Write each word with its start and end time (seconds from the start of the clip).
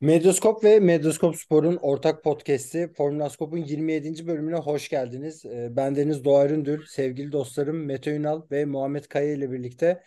Medyaskop 0.00 0.64
ve 0.64 0.80
Medyaskop 0.80 1.36
Spor'un 1.36 1.76
ortak 1.76 2.24
podcast'i 2.24 2.92
Formula 2.96 3.30
Scope'un 3.30 3.64
27. 3.64 4.26
bölümüne 4.26 4.56
hoş 4.56 4.88
geldiniz. 4.88 5.44
Ee, 5.44 5.68
Ben 5.70 5.96
Deniz 5.96 6.24
Doğa 6.24 6.46
Üründül, 6.46 6.86
sevgili 6.86 7.32
dostlarım 7.32 7.84
Mete 7.84 8.10
Ünal 8.10 8.42
ve 8.50 8.64
Muhammed 8.64 9.04
Kaya 9.04 9.32
ile 9.32 9.50
birlikte 9.52 10.02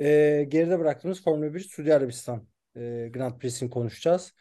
e, 0.00 0.44
geride 0.48 0.78
bıraktığımız 0.78 1.24
Formula 1.24 1.54
1 1.54 1.60
Suudi 1.60 1.94
Arabistan 1.94 2.48
e, 2.76 3.08
Grand 3.12 3.38
Prix'sini 3.38 3.70
konuşacağız. 3.70 4.34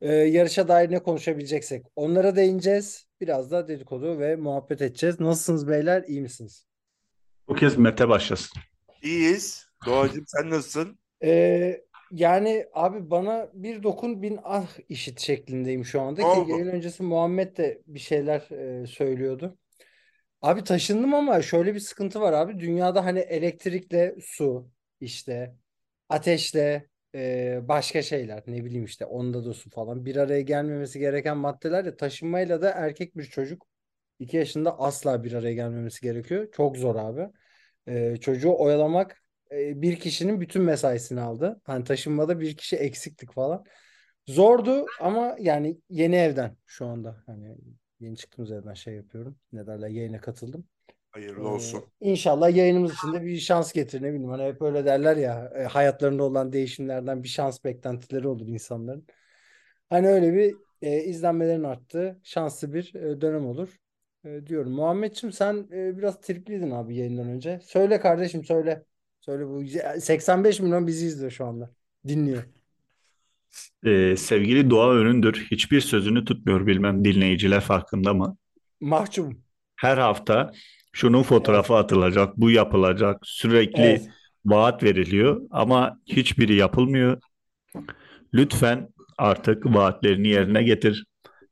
E, 0.00 0.12
yarışa 0.12 0.68
dair 0.68 0.90
ne 0.90 1.02
konuşabileceksek 1.02 1.86
onlara 1.96 2.36
değineceğiz. 2.36 3.06
Biraz 3.20 3.50
da 3.50 3.68
dedikodu 3.68 4.18
ve 4.18 4.36
muhabbet 4.36 4.82
edeceğiz. 4.82 5.20
Nasılsınız 5.20 5.68
beyler? 5.68 6.04
İyi 6.06 6.20
misiniz? 6.20 6.66
Bu 7.48 7.54
kez 7.54 7.76
Mete 7.76 8.08
başlasın. 8.08 8.60
İyiyiz. 9.02 9.66
Doğacığım 9.86 10.24
sen 10.26 10.50
nasılsın? 10.50 10.98
Ee, 11.24 11.80
yani 12.12 12.66
abi 12.72 13.10
bana 13.10 13.50
bir 13.54 13.82
dokun 13.82 14.22
bin 14.22 14.38
ah 14.44 14.68
işit 14.88 15.20
şeklindeyim 15.20 15.84
şu 15.84 16.00
anda 16.00 16.22
ki 16.22 16.26
oldu? 16.28 16.50
yayın 16.50 16.66
öncesi 16.68 17.02
Muhammed 17.02 17.56
de 17.56 17.82
bir 17.86 17.98
şeyler 17.98 18.50
e, 18.82 18.86
söylüyordu. 18.86 19.58
Abi 20.42 20.64
taşındım 20.64 21.14
ama 21.14 21.42
şöyle 21.42 21.74
bir 21.74 21.80
sıkıntı 21.80 22.20
var 22.20 22.32
abi. 22.32 22.60
Dünyada 22.60 23.04
hani 23.04 23.18
elektrikle 23.18 24.16
su 24.20 24.70
işte 25.00 25.54
ateşle 26.08 26.88
e, 27.14 27.60
başka 27.68 28.02
şeyler 28.02 28.42
ne 28.46 28.64
bileyim 28.64 28.84
işte 28.84 29.04
onda 29.06 29.44
da 29.44 29.54
su 29.54 29.70
falan 29.70 30.04
bir 30.04 30.16
araya 30.16 30.40
gelmemesi 30.40 30.98
gereken 30.98 31.36
maddeler 31.36 31.84
ya 31.84 31.96
taşınmayla 31.96 32.62
da 32.62 32.70
erkek 32.70 33.16
bir 33.16 33.24
çocuk 33.24 33.66
2 34.18 34.36
yaşında 34.36 34.78
asla 34.78 35.24
bir 35.24 35.32
araya 35.32 35.54
gelmemesi 35.54 36.00
gerekiyor. 36.00 36.48
Çok 36.52 36.76
zor 36.76 36.96
abi. 36.96 37.28
E, 37.86 38.16
çocuğu 38.16 38.54
oyalamak 38.58 39.22
e, 39.52 39.82
bir 39.82 39.96
kişinin 40.00 40.40
bütün 40.40 40.62
mesaisini 40.62 41.20
aldı. 41.20 41.60
Hani 41.64 41.84
taşınmada 41.84 42.40
bir 42.40 42.56
kişi 42.56 42.76
eksiktik 42.76 43.32
falan. 43.32 43.64
Zordu 44.28 44.86
ama 44.98 45.36
yani 45.40 45.78
yeni 45.90 46.16
evden 46.16 46.56
şu 46.66 46.86
anda 46.86 47.22
hani 47.26 47.56
yeni 48.00 48.16
çıktığımız 48.16 48.52
evden 48.52 48.74
şey 48.74 48.94
yapıyorum. 48.94 49.38
Ne 49.52 49.66
derler 49.66 49.88
yayına 49.88 50.20
katıldım. 50.20 50.64
Hayırlı 51.10 51.48
Ee, 51.48 51.48
olsun. 51.48 51.84
İnşallah 52.00 52.56
yayınımız 52.56 52.94
için 52.94 53.12
de 53.12 53.22
bir 53.22 53.38
şans 53.38 53.72
getirir 53.72 54.02
ne 54.02 54.08
bileyim 54.12 54.30
hani 54.30 54.44
hep 54.44 54.62
öyle 54.62 54.84
derler 54.84 55.16
ya 55.16 55.52
e, 55.56 55.64
hayatlarında 55.64 56.22
olan 56.24 56.52
değişimlerden 56.52 57.22
bir 57.22 57.28
şans 57.28 57.64
beklentileri 57.64 58.28
olur 58.28 58.48
insanların. 58.48 59.06
Hani 59.90 60.08
öyle 60.08 60.34
bir 60.34 60.58
e, 60.82 61.04
izlenmelerin 61.04 61.64
arttığı 61.64 62.20
şanslı 62.22 62.74
bir 62.74 62.94
e, 62.94 63.20
dönem 63.20 63.46
olur 63.46 63.76
e, 64.24 64.46
diyorum. 64.46 64.72
Muhammedciğim 64.72 65.32
sen 65.32 65.68
e, 65.72 65.98
biraz 65.98 66.20
tripliydin 66.20 66.70
abi 66.70 66.96
yayından 66.96 67.28
önce. 67.28 67.60
Söyle 67.64 68.00
kardeşim 68.00 68.44
söyle. 68.44 68.84
Söyle 69.22 69.46
bu 69.48 69.62
85 70.00 70.60
milyon 70.60 70.86
bizi 70.86 71.06
izliyor 71.06 71.30
şu 71.30 71.46
anda. 71.46 71.70
Dinliyor. 72.08 72.42
Ee, 73.86 74.16
sevgili 74.16 74.70
Doğa 74.70 74.90
Önündür 74.94 75.46
hiçbir 75.50 75.80
sözünü 75.80 76.24
tutmuyor 76.24 76.66
bilmem 76.66 77.04
dinleyiciler 77.04 77.60
farkında 77.60 78.14
mı? 78.14 78.36
Mahcubum. 78.80 79.42
Her 79.76 79.98
hafta 79.98 80.52
şunun 80.92 81.22
fotoğrafı 81.22 81.74
atılacak, 81.74 82.36
bu 82.36 82.50
yapılacak, 82.50 83.18
sürekli 83.22 83.82
Evet. 83.82 84.08
vaat 84.44 84.82
veriliyor 84.82 85.40
ama 85.50 85.98
hiçbiri 86.06 86.54
yapılmıyor. 86.54 87.20
Lütfen 88.34 88.88
artık 89.18 89.66
vaatlerini 89.66 90.28
yerine 90.28 90.62
getir. 90.62 91.04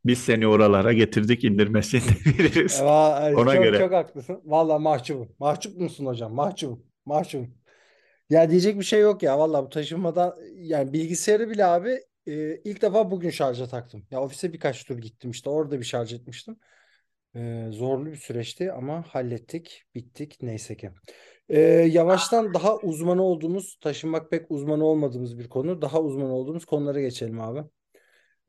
Biz 0.05 0.19
seni 0.19 0.47
oralara 0.47 0.93
getirdik 0.93 1.45
indirmesini 1.45 2.03
veririz. 2.39 2.81
Ona 2.83 3.55
çok 3.55 3.65
göre. 3.65 3.79
çok 3.79 3.93
haklısın. 3.93 4.41
Vallahi 4.45 4.83
mahcubum. 4.83 5.29
Mahcup 5.39 5.77
musun 5.81 6.07
hocam? 6.07 6.35
Mahcubum. 6.35 6.83
Mahcubum. 7.07 7.60
Ya 8.31 8.51
diyecek 8.51 8.79
bir 8.79 8.85
şey 8.85 9.01
yok 9.01 9.23
ya. 9.23 9.39
Vallahi 9.39 9.65
bu 9.65 9.69
taşınmadan 9.69 10.37
yani 10.57 10.93
bilgisayarı 10.93 11.51
bile 11.51 11.65
abi 11.65 12.01
e, 12.27 12.57
ilk 12.65 12.83
defa 12.83 13.11
bugün 13.11 13.31
şarja 13.31 13.67
taktım. 13.69 14.07
Ya 14.11 14.21
ofise 14.23 14.53
birkaç 14.53 14.85
tur 14.85 14.99
gittim 14.99 15.31
işte 15.31 15.51
orada 15.51 15.79
bir 15.81 15.85
şarj 15.85 16.13
etmiştim. 16.13 16.57
E, 17.37 17.67
zorlu 17.71 18.07
bir 18.07 18.17
süreçti 18.17 18.73
ama 18.73 19.05
hallettik, 19.09 19.85
bittik 19.95 20.39
neyse 20.43 20.77
ki. 20.77 20.91
E, 21.49 21.61
yavaştan 21.63 22.55
daha 22.55 22.79
uzmanı 22.79 23.23
olduğumuz, 23.23 23.79
taşınmak 23.81 24.31
pek 24.31 24.51
uzmanı 24.51 24.85
olmadığımız 24.85 25.39
bir 25.39 25.49
konu. 25.49 25.83
Daha 25.83 26.03
uzman 26.03 26.31
olduğumuz 26.31 26.65
konulara 26.65 27.01
geçelim 27.01 27.41
abi. 27.41 27.65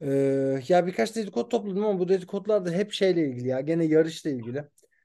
Ee, 0.02 0.62
ya 0.70 0.88
birkaç 0.88 1.16
dedikodu 1.16 1.50
topladım 1.50 1.86
ama 1.86 2.00
bu 2.00 2.10
dedikodular 2.10 2.66
da 2.66 2.72
hep 2.72 2.92
şeyle 2.94 3.28
ilgili 3.30 3.48
ya. 3.48 3.62
Gene 3.62 3.86
yarışla 3.86 4.30
ilgili. 4.30 4.64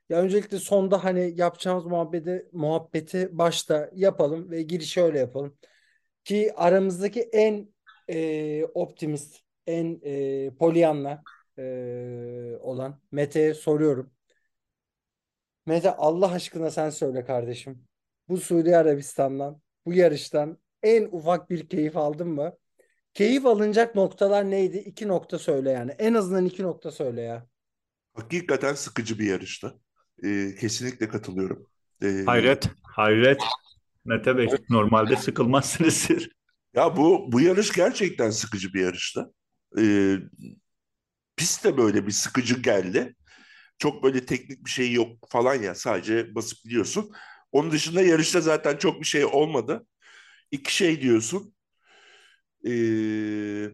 Ya 0.08 0.18
öncelikle 0.20 0.58
sonda 0.58 1.04
hani 1.04 1.32
yapacağımız 1.36 1.84
muhabbeti, 1.84 2.48
muhabbeti 2.52 3.38
başta 3.38 3.90
yapalım 3.94 4.50
ve 4.50 4.62
girişi 4.62 5.02
öyle 5.02 5.18
yapalım. 5.18 5.58
Ki 6.24 6.52
aramızdaki 6.56 7.22
en 7.22 7.74
e, 8.08 8.64
optimist, 8.64 9.36
en 9.66 10.00
e, 10.04 10.50
Pollyanna 10.58 11.22
e, 11.58 11.62
olan 12.60 13.00
Mete'ye 13.12 13.54
soruyorum. 13.54 14.12
Mete 15.66 15.90
Allah 15.96 16.32
aşkına 16.32 16.70
sen 16.70 16.90
söyle 16.90 17.24
kardeşim. 17.24 17.84
Bu 18.28 18.36
Suudi 18.36 18.76
Arabistan'dan, 18.76 19.62
bu 19.86 19.92
yarıştan 19.92 20.58
en 20.82 21.08
ufak 21.12 21.50
bir 21.50 21.68
keyif 21.68 21.96
aldın 21.96 22.28
mı? 22.28 22.56
Keyif 23.14 23.46
alınacak 23.46 23.94
noktalar 23.94 24.50
neydi? 24.50 24.76
İki 24.78 25.08
nokta 25.08 25.38
söyle 25.38 25.70
yani. 25.70 25.90
En 25.90 26.14
azından 26.14 26.44
iki 26.46 26.62
nokta 26.62 26.90
söyle 26.90 27.22
ya. 27.22 27.46
Hakikaten 28.14 28.74
sıkıcı 28.74 29.18
bir 29.18 29.26
yarıştı. 29.26 29.80
Ee, 30.22 30.54
kesinlikle 30.60 31.08
katılıyorum. 31.08 31.66
Ee, 32.02 32.22
Hayret, 32.26 32.70
hayret. 32.82 33.42
Mete 34.04 34.36
Bey, 34.36 34.48
normalde 34.70 35.16
sıkılmazsınız 35.16 35.94
siz. 35.94 36.28
Ya 36.74 36.96
bu 36.96 37.32
bu 37.32 37.40
yarış 37.40 37.72
gerçekten 37.72 38.30
sıkıcı 38.30 38.74
bir 38.74 38.80
yarıştı. 38.80 39.34
Ee, 39.78 40.16
pist 41.36 41.64
de 41.64 41.76
böyle 41.76 42.06
bir 42.06 42.12
sıkıcı 42.12 42.62
geldi. 42.62 43.14
Çok 43.78 44.02
böyle 44.02 44.26
teknik 44.26 44.64
bir 44.64 44.70
şey 44.70 44.92
yok 44.92 45.30
falan 45.30 45.54
ya. 45.54 45.74
Sadece 45.74 46.34
basıp 46.34 46.64
gidiyorsun. 46.64 47.12
Onun 47.52 47.70
dışında 47.70 48.02
yarışta 48.02 48.40
zaten 48.40 48.76
çok 48.76 49.00
bir 49.00 49.06
şey 49.06 49.24
olmadı. 49.24 49.86
İki 50.50 50.74
şey 50.76 51.00
diyorsun. 51.00 51.54
Ee, 52.66 53.70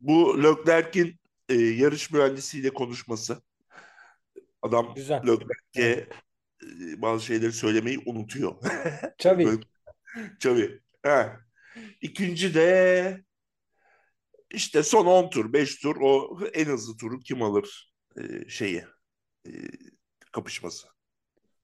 bu 0.00 0.42
Leclerc'in 0.42 1.20
e, 1.48 1.54
yarış 1.54 2.10
mühendisiyle 2.10 2.70
konuşması. 2.70 3.42
Adam 4.62 4.94
Güzel. 4.96 5.22
Leclerc'e 5.26 6.08
e, 6.62 7.02
bazı 7.02 7.24
şeyleri 7.24 7.52
söylemeyi 7.52 8.02
unutuyor. 8.06 8.54
Tabii. 9.18 9.48
Tabii. 10.40 10.80
Ha. 11.02 11.40
İkinci 12.00 12.54
de 12.54 13.24
işte 14.50 14.82
son 14.82 15.06
10 15.06 15.30
tur, 15.30 15.52
5 15.52 15.78
tur 15.78 15.96
o 16.00 16.38
en 16.54 16.66
hızlı 16.66 16.96
turu 16.96 17.20
kim 17.20 17.42
alır 17.42 17.92
e, 18.16 18.48
şeyi 18.48 18.84
e, 19.46 19.50
kapışması. 20.32 20.88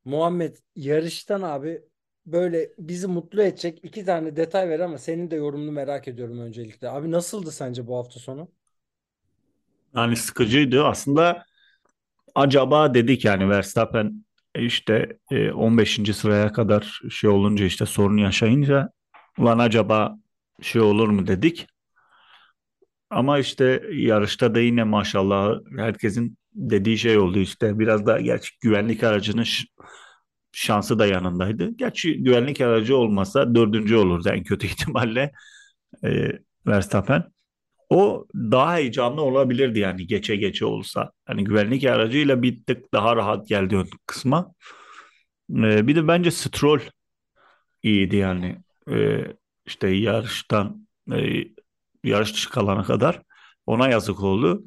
Muhammed 0.05 0.57
yarıştan 0.77 1.43
abi 1.43 1.83
böyle 2.27 2.73
bizi 2.79 3.07
mutlu 3.07 3.43
edecek 3.43 3.81
iki 3.83 4.05
tane 4.05 4.37
detay 4.37 4.69
ver 4.69 4.81
ama 4.81 4.99
senin 4.99 5.31
de 5.31 5.37
yorumunu 5.37 5.73
merak 5.73 6.09
ediyorum 6.09 6.39
öncelikle. 6.41 6.89
Abi 6.89 7.11
nasıldı 7.11 7.53
sence 7.53 7.87
bu 7.87 7.97
hafta 7.97 8.21
sonu? 8.21 8.49
Yani 9.97 10.17
sıkıcıydı. 10.17 10.85
Aslında 10.85 11.44
acaba 12.38 12.94
dedik 12.94 13.25
yani 13.25 13.50
Verstappen 13.50 14.25
e, 14.55 14.64
işte 14.64 15.19
e, 15.31 15.52
15. 15.52 16.00
sıraya 16.14 16.52
kadar 16.52 17.00
şey 17.11 17.31
olunca 17.31 17.64
işte 17.64 17.87
sorun 17.87 18.17
yaşayınca 18.17 18.90
ulan 19.38 19.58
acaba 19.58 20.17
şey 20.62 20.82
olur 20.82 21.08
mu 21.08 21.26
dedik. 21.26 21.67
Ama 23.11 23.38
işte 23.38 23.82
yarışta 23.93 24.55
da 24.55 24.61
yine 24.61 24.85
maşallah 24.85 25.58
herkesin 25.76 26.38
dediği 26.55 26.99
şey 26.99 27.19
oldu 27.19 27.38
işte 27.38 27.79
biraz 27.79 28.06
da 28.06 28.20
gerçi 28.20 28.50
güvenlik 28.61 29.05
aracının 29.05 29.44
şansı 30.52 30.99
da 30.99 31.06
yanındaydı. 31.06 31.70
Gerçi 31.76 32.23
güvenlik 32.23 32.61
aracı 32.61 32.96
olmasa 32.96 33.55
dördüncü 33.55 33.96
olurdu 33.96 34.29
en 34.29 34.43
kötü 34.44 34.67
ihtimalle 34.70 35.32
e, 36.05 36.32
Verstappen. 36.67 37.25
O 37.90 38.26
daha 38.35 38.76
heyecanlı 38.76 39.23
olabilirdi 39.23 39.79
yani 39.79 40.06
geçe 40.06 40.37
geçe 40.37 40.64
olsa. 40.67 41.12
Hani 41.26 41.44
güvenlik 41.44 41.85
aracıyla 41.85 42.43
bir 42.43 42.64
tık 42.64 42.93
daha 42.94 43.17
rahat 43.17 43.49
geldi 43.49 43.76
ön 43.76 43.88
kısma. 44.06 44.55
Ee, 45.50 45.87
bir 45.87 45.96
de 45.96 46.08
bence 46.08 46.31
Stroll 46.31 46.81
iyiydi 47.82 48.17
yani. 48.17 48.58
Ee, 48.90 49.25
işte 49.67 49.88
yarıştan 49.88 50.88
e, 51.12 51.44
yarış 52.05 52.35
çıkılana 52.35 52.82
kadar 52.85 53.23
ona 53.67 53.88
yazık 53.88 54.23
oldu. 54.23 54.64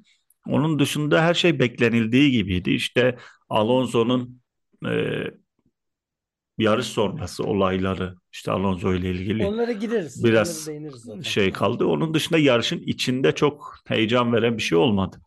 Onun 0.48 0.80
dışında 0.80 1.22
her 1.24 1.34
şey 1.34 1.60
beklenildiği 1.60 2.32
gibiydi. 2.32 2.72
İşte 2.72 3.18
Alonso'nun 3.50 4.42
e, 4.88 4.92
yarış 6.62 6.88
sonrası 6.88 7.44
olayları, 7.44 8.16
işte 8.32 8.52
Alonso 8.52 8.94
ile 8.94 9.12
ilgili 9.12 9.44
Onlara 9.46 9.72
gireriz. 9.72 10.24
biraz 10.24 10.70
Onlara 10.70 10.98
zaten. 10.98 11.22
şey 11.24 11.52
kaldı. 11.54 11.86
Onun 11.86 12.14
dışında 12.14 12.40
yarışın 12.40 12.80
içinde 12.80 13.36
çok 13.36 13.76
heyecan 13.88 14.34
veren 14.34 14.58
bir 14.58 14.64
şey 14.64 14.78
olmadı. 14.78 15.22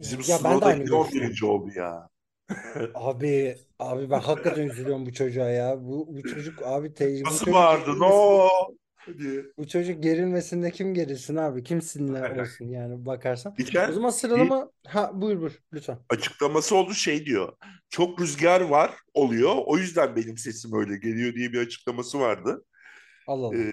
Bizim 0.00 0.20
Ya 0.28 0.44
ben 0.44 0.60
de 0.60 0.64
aynı 0.64 0.78
yine 0.78 0.84
görüşteyim. 0.84 1.26
11. 1.26 1.46
oldu 1.46 1.70
ya. 1.76 2.08
Abi 2.94 3.56
abi 3.78 4.10
ben 4.10 4.20
hakikaten 4.20 4.62
üzülüyorum 4.66 5.06
bu 5.06 5.12
çocuğa 5.12 5.50
ya. 5.50 5.84
Bu 5.84 6.16
bu 6.16 6.24
çocuk 6.24 6.62
abi 6.62 6.94
te, 6.94 7.06
bu 7.06 7.24
Nasıl 7.26 7.46
gerilmesin. 7.52 7.98
No! 7.98 8.48
Diye. 9.18 9.42
Bu 9.58 9.68
çocuk 9.68 10.02
gerilmesin 10.02 10.62
de 10.62 10.70
kim 10.70 10.94
gerilsin 10.94 11.36
abi? 11.36 11.62
Kim 11.64 11.82
olsun 12.30 12.64
yani 12.68 13.06
bakarsan. 13.06 13.52
O 13.52 13.56
Geçen 13.58 13.92
zaman 13.92 14.10
sıralama 14.10 14.72
ha 14.86 15.10
buyur 15.14 15.40
buyur 15.40 15.62
lütfen. 15.72 15.98
açıklaması 16.10 16.76
oldu 16.76 16.94
şey 16.94 17.26
diyor. 17.26 17.56
Çok 17.90 18.20
rüzgar 18.20 18.60
var 18.60 18.94
oluyor. 19.14 19.54
O 19.66 19.78
yüzden 19.78 20.16
benim 20.16 20.38
sesim 20.38 20.74
öyle 20.74 20.96
geliyor 20.98 21.34
diye 21.34 21.52
bir 21.52 21.58
açıklaması 21.58 22.20
vardı. 22.20 22.64
Allah 23.26 23.46
Allah. 23.48 23.66
Ee, 23.68 23.72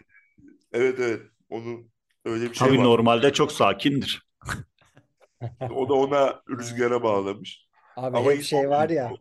evet 0.73 0.99
evet. 0.99 1.21
Onu 1.49 1.85
öyle 2.25 2.51
bir 2.51 2.55
şey 2.55 2.57
Tabii 2.67 2.77
var. 2.77 2.83
normalde 2.83 3.33
çok 3.33 3.51
sakindir. 3.51 4.27
O 5.75 5.89
da 5.89 5.93
ona 5.93 6.41
rüzgara 6.49 7.03
bağlamış. 7.03 7.67
Abi 7.95 8.17
Ama 8.17 8.31
hep 8.31 8.41
şey 8.41 8.69
var 8.69 8.89
ya. 8.89 9.19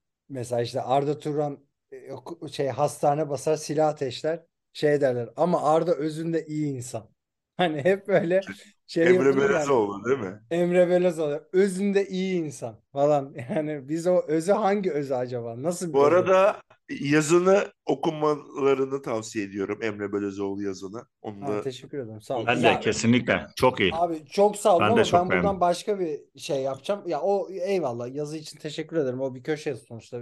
Mesela 0.28 0.62
işte 0.62 0.82
Arda 0.82 1.18
Turan 1.18 1.66
e, 1.92 2.48
şey 2.52 2.68
hastane 2.68 3.30
basar 3.30 3.56
silah 3.56 3.88
ateşler 3.88 4.46
şey 4.72 5.00
derler 5.00 5.28
ama 5.36 5.62
Arda 5.62 5.94
özünde 5.94 6.46
iyi 6.46 6.66
insan. 6.76 7.12
Hani 7.56 7.84
hep 7.84 8.08
böyle 8.08 8.40
şey 8.86 9.08
Emre. 9.08 9.36
Belezoğlu 9.36 10.04
değil 10.04 10.18
mi? 10.18 10.40
Emre 10.50 10.88
Belözoğlu 10.88 11.48
özünde 11.52 12.06
iyi 12.08 12.34
insan 12.44 12.80
falan. 12.92 13.34
Yani 13.54 13.88
biz 13.88 14.06
o 14.06 14.22
özü 14.28 14.52
hangi 14.52 14.92
özü 14.92 15.14
acaba? 15.14 15.62
Nasıl 15.62 15.88
bir 15.88 15.92
Bu 15.92 15.98
özü? 15.98 16.14
arada 16.14 16.60
yazını 17.00 17.72
okumalarını 17.86 19.02
tavsiye 19.02 19.44
ediyorum. 19.44 19.82
Emre 19.82 20.12
Belezoğlu 20.12 20.62
yazını. 20.62 21.06
Onu 21.22 21.46
Ha, 21.46 21.48
da 21.48 21.62
teşekkür 21.62 21.98
ederim. 21.98 22.20
Sağ 22.20 22.38
ol. 22.38 22.46
Ben 22.46 22.62
de 22.62 22.80
kesinlikle 22.80 23.46
çok 23.56 23.80
iyi. 23.80 23.92
abi 23.92 24.26
çok 24.26 24.56
sağ 24.56 24.76
olun 24.76 24.80
Ben 24.80 24.88
de 24.88 24.92
ama 24.92 25.04
çok 25.04 25.20
ben 25.20 25.28
buradan 25.30 25.60
başka 25.60 26.00
bir 26.00 26.20
şey 26.38 26.62
yapacağım. 26.62 27.08
Ya 27.08 27.20
o 27.20 27.48
eyvallah 27.50 28.14
yazı 28.14 28.36
için 28.36 28.58
teşekkür 28.58 28.96
ederim. 28.96 29.20
O 29.20 29.34
bir 29.34 29.42
köşe 29.42 29.70
yazı 29.70 29.84
sonuçta. 29.84 30.20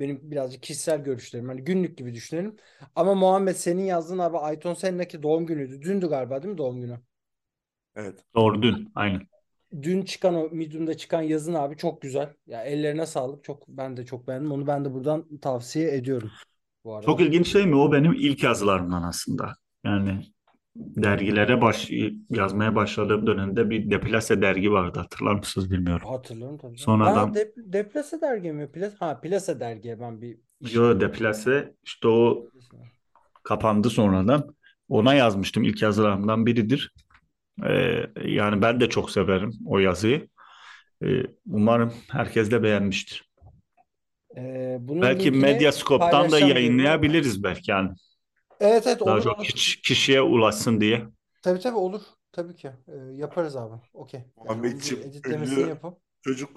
Benim 0.00 0.30
birazcık 0.30 0.62
kişisel 0.62 1.04
görüşlerim. 1.04 1.48
Hani 1.48 1.64
günlük 1.64 1.98
gibi 1.98 2.14
düşünelim. 2.14 2.56
Ama 2.96 3.14
Muhammed 3.14 3.54
senin 3.56 3.82
yazdığın 3.84 4.18
abi 4.18 4.38
Ayton 4.38 4.74
Senna'ki 4.74 5.22
doğum 5.22 5.46
günüydü. 5.46 5.82
Dündü 5.82 6.08
galiba 6.08 6.42
değil 6.42 6.52
mi 6.52 6.58
doğum 6.58 6.80
günü? 6.80 7.00
evet. 7.94 8.24
Doğru 8.34 8.62
dün. 8.62 8.92
Aynen. 8.94 9.28
Dün 9.82 10.02
çıkan 10.02 10.34
o 10.34 10.48
Medium'da 10.52 10.96
çıkan 10.96 11.22
yazın 11.22 11.54
abi 11.54 11.76
çok 11.76 12.02
güzel. 12.02 12.34
Ya 12.46 12.64
ellerine 12.64 13.06
sağlık. 13.06 13.44
Çok 13.44 13.68
ben 13.68 13.96
de 13.96 14.06
çok 14.06 14.28
beğendim. 14.28 14.52
Onu 14.52 14.66
ben 14.66 14.84
de 14.84 14.92
buradan 14.94 15.38
tavsiye 15.38 15.94
ediyorum 15.96 16.32
bu 16.84 16.94
arada. 16.94 17.06
Çok 17.06 17.20
ilginç 17.20 17.48
şey 17.52 17.66
mi? 17.66 17.76
O 17.76 17.92
benim 17.92 18.12
ilk 18.14 18.42
yazılarımdan 18.42 19.02
aslında. 19.02 19.54
Yani 19.84 20.22
dergilere 20.80 21.60
baş 21.60 21.90
yazmaya 22.30 22.74
başladığım 22.74 23.26
dönemde 23.26 23.70
bir 23.70 23.90
Deplase 23.90 24.42
dergi 24.42 24.72
vardı. 24.72 24.98
Hatırlar 24.98 25.34
mısınız 25.34 25.70
bilmiyorum. 25.70 26.08
Hatırlıyorum 26.08 26.58
tabii. 26.58 26.78
Sonradan- 26.78 27.28
Ha, 27.28 27.34
Dep 27.34 27.52
Deplase 27.56 28.20
dergi 28.20 28.52
mi? 28.52 28.72
Plas 28.72 28.94
ha 29.00 29.20
Plase 29.20 29.60
dergiye 29.60 30.00
ben 30.00 30.22
bir 30.22 30.38
Yo 30.72 31.00
Deplase 31.00 31.74
işte 31.84 32.08
o 32.08 32.46
kapandı 33.42 33.90
sonradan. 33.90 34.54
Ona 34.88 35.14
yazmıştım. 35.14 35.62
İlk 35.64 35.82
yazılarımdan 35.82 36.46
biridir. 36.46 36.92
Ee, 37.66 38.06
yani 38.24 38.62
ben 38.62 38.80
de 38.80 38.88
çok 38.88 39.10
severim 39.10 39.52
o 39.66 39.78
yazıyı. 39.78 40.28
Ee, 41.04 41.22
umarım 41.50 41.92
herkes 42.10 42.50
de 42.50 42.62
beğenmiştir. 42.62 43.30
Ee, 44.36 44.76
bunun 44.80 45.02
Belki 45.02 45.30
Medyascope'dan 45.30 46.30
da 46.30 46.38
yayınlayabiliriz 46.38 47.42
belki 47.44 47.70
yani. 47.70 47.90
Evet 48.60 48.86
evet 48.86 49.00
Daha 49.00 49.14
olur 49.14 49.22
çok 49.22 49.38
olur. 49.38 49.44
kiş- 49.46 49.80
kişiye 49.82 50.22
ulaşsın 50.22 50.80
diye. 50.80 51.02
Tabii 51.42 51.60
tabii 51.60 51.76
olur. 51.76 52.02
Tabii 52.32 52.56
ki. 52.56 52.70
Ee, 52.88 52.96
yaparız 53.16 53.56
abi. 53.56 53.74
Okey. 53.94 54.20
Yani 54.44 54.48
onu 54.50 54.62
bir 54.62 54.68
editlemesini 55.02 55.58
ünlü-. 55.58 55.78
Çocuk 56.22 56.50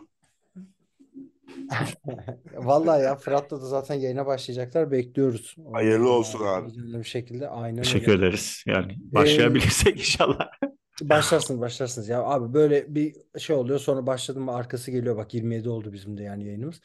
Vallahi 2.53 3.03
ya 3.03 3.15
Fırat'la 3.15 3.61
da 3.61 3.65
zaten 3.65 3.95
yayına 3.95 4.25
başlayacaklar. 4.25 4.91
Bekliyoruz. 4.91 5.55
Hayırlı 5.73 6.03
sonra 6.03 6.13
olsun 6.13 6.39
abi. 6.45 6.69
heyecanlı 6.71 6.99
bir 6.99 7.03
şekilde. 7.03 7.49
Aynen 7.49 7.83
Teşekkür 7.83 8.11
öyle. 8.11 8.25
ederiz. 8.25 8.63
Yani 8.67 8.95
başlayabilirsek 8.99 9.99
inşallah. 9.99 10.47
Başlarsınız 11.01 11.61
başlarsınız 11.61 12.09
ya 12.09 12.23
abi 12.23 12.53
böyle 12.53 12.95
bir 12.95 13.15
şey 13.39 13.55
oluyor 13.55 13.79
sonra 13.79 14.07
başladım 14.07 14.43
mı 14.43 14.55
arkası 14.55 14.91
geliyor 14.91 15.17
bak 15.17 15.33
27 15.33 15.69
oldu 15.69 15.93
bizim 15.93 16.17
de 16.17 16.23
yani 16.23 16.45
yayınımız. 16.45 16.81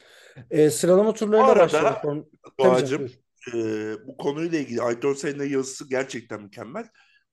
Ee, 0.51 0.69
sıralama 0.69 1.13
turlarıyla 1.13 1.47
arada 1.51 1.63
başlayalım. 1.63 1.95
Kon- 2.01 2.25
Tabii 2.57 2.85
canım, 2.85 2.99
buyur. 2.99 3.19
E, 3.53 4.07
bu 4.07 4.17
konuyla 4.17 4.59
ilgili 4.59 4.81
Ayton 4.81 5.13
Senna 5.13 5.43
yazısı 5.45 5.89
gerçekten 5.89 6.41
mükemmel. 6.41 6.89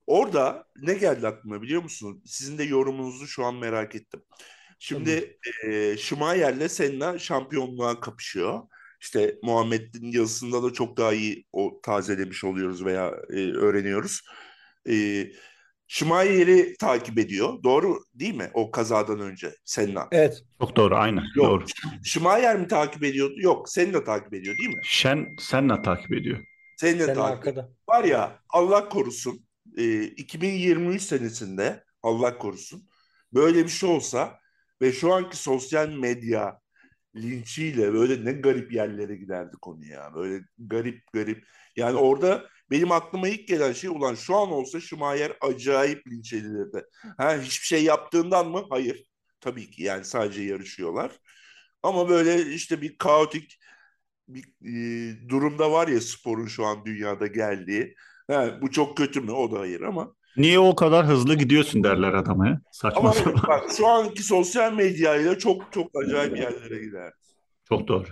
Orada 0.07 0.65
ne 0.81 0.93
geldi 0.93 1.27
aklıma 1.27 1.61
biliyor 1.61 1.83
musunuz? 1.83 2.21
Sizin 2.25 2.57
de 2.57 2.63
yorumunuzu 2.63 3.27
şu 3.27 3.45
an 3.45 3.55
merak 3.55 3.95
ettim. 3.95 4.21
Şimdi 4.79 5.37
e, 5.65 5.97
Schumacher'le 5.97 6.69
Senna 6.69 7.19
şampiyonluğa 7.19 7.99
kapışıyor. 7.99 8.61
İşte 9.01 9.39
Muhammed'in 9.43 10.11
yazısında 10.11 10.63
da 10.63 10.73
çok 10.73 10.97
daha 10.97 11.13
iyi 11.13 11.45
o 11.53 11.79
tazelemiş 11.83 12.43
oluyoruz 12.43 12.85
veya 12.85 13.07
e, 13.29 13.51
öğreniyoruz. 13.51 14.21
E, 14.89 14.93
Schumacher'i 15.87 16.75
takip 16.79 17.17
ediyor. 17.19 17.63
Doğru 17.63 18.03
değil 18.13 18.35
mi? 18.35 18.51
O 18.53 18.71
kazadan 18.71 19.19
önce 19.19 19.55
Senna. 19.65 20.07
Evet. 20.11 20.43
Çok 20.61 20.75
doğru. 20.75 20.95
Aynen. 20.95 21.23
Yok. 21.35 21.47
Doğru. 21.47 21.65
Schumacher 22.03 22.59
mi 22.59 22.67
takip 22.67 23.03
ediyordu? 23.03 23.33
Yok. 23.37 23.69
Senna 23.69 24.03
takip 24.03 24.33
ediyor 24.33 24.57
değil 24.57 24.69
mi? 24.69 24.81
Şen 24.83 25.35
senle 25.39 25.81
takip 25.81 26.13
ediyor. 26.13 26.39
Senna 26.77 26.91
Senin 27.05 27.15
takip 27.15 27.21
arkada. 27.23 27.69
Var 27.89 28.03
ya 28.03 28.39
Allah 28.49 28.89
korusun 28.89 29.45
e, 29.77 30.03
2023 30.03 31.01
senesinde 31.01 31.83
Allah 32.03 32.37
korusun 32.37 32.89
böyle 33.33 33.63
bir 33.63 33.69
şey 33.69 33.89
olsa 33.89 34.39
ve 34.81 34.91
şu 34.91 35.13
anki 35.13 35.37
sosyal 35.37 35.89
medya 35.89 36.59
linçiyle 37.15 37.93
böyle 37.93 38.25
ne 38.25 38.31
garip 38.31 38.71
yerlere 38.71 39.15
giderdi 39.15 39.57
konu 39.61 39.85
ya. 39.85 40.11
Böyle 40.15 40.43
garip 40.57 41.01
garip. 41.13 41.43
Yani 41.75 41.97
orada 41.97 42.45
benim 42.71 42.91
aklıma 42.91 43.27
ilk 43.27 43.47
gelen 43.47 43.73
şey 43.73 43.89
ulan 43.89 44.15
şu 44.15 44.35
an 44.35 44.51
olsa 44.51 44.79
Schumacher 44.79 45.33
acayip 45.41 46.07
linç 46.07 46.33
edilirdi. 46.33 46.83
Ha, 47.17 47.37
hiçbir 47.41 47.65
şey 47.65 47.83
yaptığından 47.83 48.49
mı? 48.49 48.65
Hayır. 48.69 49.03
Tabii 49.41 49.71
ki 49.71 49.83
yani 49.83 50.05
sadece 50.05 50.41
yarışıyorlar. 50.41 51.11
Ama 51.83 52.09
böyle 52.09 52.53
işte 52.53 52.81
bir 52.81 52.97
kaotik 52.97 53.57
bir 54.27 54.43
e, 54.65 55.29
durumda 55.29 55.71
var 55.71 55.87
ya 55.87 56.01
sporun 56.01 56.47
şu 56.47 56.65
an 56.65 56.85
dünyada 56.85 57.27
geldiği. 57.27 57.95
Ha, 58.27 58.59
bu 58.61 58.71
çok 58.71 58.97
kötü 58.97 59.21
mü? 59.21 59.31
O 59.31 59.51
da 59.51 59.59
hayır 59.59 59.81
ama. 59.81 60.15
Niye 60.37 60.59
o 60.59 60.75
kadar 60.75 61.07
hızlı 61.07 61.35
gidiyorsun 61.35 61.83
derler 61.83 62.13
adama 62.13 62.47
ya. 62.47 62.61
Saçma 62.71 62.99
Ama 62.99 63.13
sapan. 63.13 63.43
bak 63.47 63.63
şu 63.77 63.87
anki 63.87 64.23
sosyal 64.23 64.73
medyayla 64.73 65.37
çok 65.37 65.73
çok 65.73 65.91
acayip 66.03 66.37
yerlere 66.37 66.79
gider. 66.85 67.13
Çok 67.69 67.87
doğru. 67.87 68.07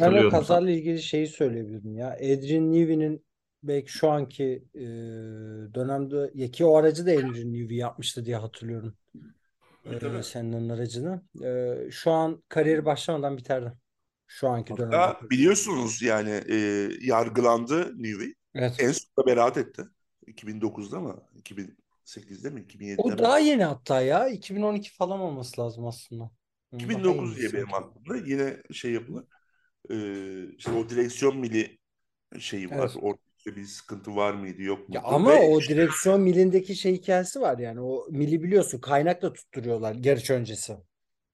Ben 0.00 0.12
o 0.12 0.20
sana. 0.20 0.28
kazayla 0.28 0.70
ilgili 0.70 1.02
şeyi 1.02 1.26
söyleyebilirim 1.26 1.96
ya. 1.96 2.08
Adrian 2.12 2.72
Newey'nin 2.72 3.24
belki 3.62 3.92
şu 3.92 4.10
anki 4.10 4.64
e, 4.74 4.80
dönemde 5.74 6.30
ya 6.34 6.50
ki 6.50 6.64
o 6.64 6.76
aracı 6.76 7.06
da 7.06 7.10
Adrian 7.10 7.52
Newey 7.52 7.76
yapmıştı 7.76 8.24
diye 8.24 8.36
hatırlıyorum. 8.36 8.96
Evet, 9.84 10.02
E, 10.02 10.06
evet. 10.06 10.24
Senna'nın 10.24 10.68
aracını. 10.68 11.22
E, 11.88 11.90
şu 11.90 12.12
an 12.12 12.44
kariyeri 12.48 12.84
başlamadan 12.84 13.36
biterdi. 13.38 13.72
Şu 14.26 14.48
anki 14.48 14.76
dönemde. 14.76 15.12
Ya 15.12 15.20
biliyorsunuz 15.30 16.02
yani 16.02 16.30
e, 16.50 16.56
yargılandı 17.00 18.02
Newey. 18.02 18.34
Evet. 18.54 18.78
En 18.78 18.92
sonunda 18.92 19.26
beraat 19.30 19.56
etti. 19.56 19.82
2009'da 20.26 21.00
mı? 21.00 21.22
2008'de 21.34 22.50
mi? 22.50 22.60
2007'de 22.60 23.14
O 23.14 23.14
mi? 23.14 23.18
daha 23.18 23.38
yeni 23.38 23.64
hatta 23.64 24.00
ya. 24.02 24.28
2012 24.28 24.90
falan 24.94 25.20
olması 25.20 25.60
lazım 25.60 25.86
aslında. 25.86 26.30
Hı, 26.72 26.92
daha 26.92 27.12
2009 27.12 27.36
yeni 27.36 27.38
diye 27.38 27.52
benim 27.52 27.74
aklımda. 27.74 28.16
Yine 28.16 28.62
şey 28.72 28.92
yapılır. 28.92 29.24
E, 29.90 29.96
işte 30.58 30.72
o 30.72 30.88
direksiyon 30.90 31.38
mili 31.38 31.78
şeyi 32.40 32.74
var. 32.74 32.90
Evet. 32.90 32.96
Orada 32.96 33.22
bir 33.56 33.64
sıkıntı 33.64 34.16
var 34.16 34.34
mıydı 34.34 34.62
yok 34.62 34.88
Ya 34.88 35.00
muydu? 35.00 35.08
ama 35.14 35.30
Ve 35.30 35.34
o 35.34 35.58
işte- 35.60 35.74
direksiyon 35.74 36.20
milindeki 36.20 36.76
şey 36.76 36.92
hikayesi 36.94 37.40
var 37.40 37.58
yani. 37.58 37.80
O 37.80 38.06
mili 38.10 38.42
biliyorsun 38.42 38.80
kaynakla 38.80 39.32
tutturuyorlar 39.32 39.94
yarış 39.94 40.30
öncesi. 40.30 40.72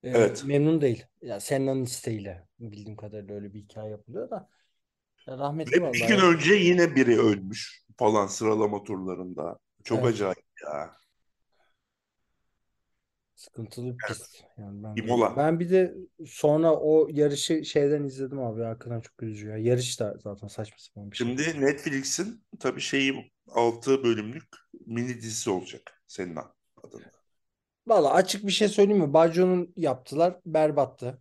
Ee, 0.05 0.11
Evet. 0.11 0.45
memnun 0.45 0.81
değil. 0.81 1.07
Ya 1.23 1.41
Senna'nın 1.41 1.85
isteğiyle 1.85 2.49
bildiğim 2.61 2.97
kadarıyla 2.97 3.35
öyle 3.35 3.55
bir 3.55 3.61
hikaye 3.61 3.91
yapılıyor 3.91 4.31
da. 4.31 4.49
Ya 5.27 5.39
rahmetli 5.39 5.77
Ve 5.77 5.81
vallahi. 5.83 5.93
bir 5.93 6.07
gün 6.09 6.19
ya. 6.19 6.31
önce 6.31 6.55
yine 6.55 6.97
biri 6.97 7.19
ölmüş 7.21 7.85
falan 7.97 8.27
sıralama 8.27 8.85
turlarında. 8.85 9.59
Çok 9.85 9.99
Evet. 9.99 10.09
acayip 10.09 10.45
ya. 10.65 10.93
Sıkıntılı 13.35 13.93
bir 13.99 13.99
pist. 14.07 14.45
Yani 14.59 14.83
ben, 14.83 14.97
Imola. 14.97 15.37
ben 15.37 15.61
bir 15.61 15.71
de 15.71 15.95
sonra 16.27 16.77
o 16.77 17.09
yarışı 17.11 17.65
şeyden 17.65 18.05
izledim 18.05 18.41
abi. 18.41 18.65
Arkadan 18.65 19.01
çok 19.01 19.23
üzücü 19.23 19.49
ya. 19.49 19.57
Yarış 19.57 20.01
da 20.01 20.17
zaten 20.23 20.49
saçma 20.49 20.77
sapan 20.79 21.11
bir 21.11 21.17
şey. 21.17 21.27
Şimdi 21.27 21.61
Netflix'in 21.61 22.45
tabii 22.61 22.81
şeyi 22.81 23.33
6 23.49 24.05
bölümlük 24.05 24.45
mini 24.87 25.09
dizisi 25.09 25.51
olacak 25.51 26.03
Senna 26.07 26.55
adında. 26.83 27.05
Valla 27.87 28.13
açık 28.13 28.47
bir 28.47 28.53
şey 28.53 28.69
söyleyeyim 28.69 29.03
mi? 29.03 29.13
Baggio'nun 29.15 29.73
yaptılar. 29.77 30.41
Berbattı. 30.47 31.19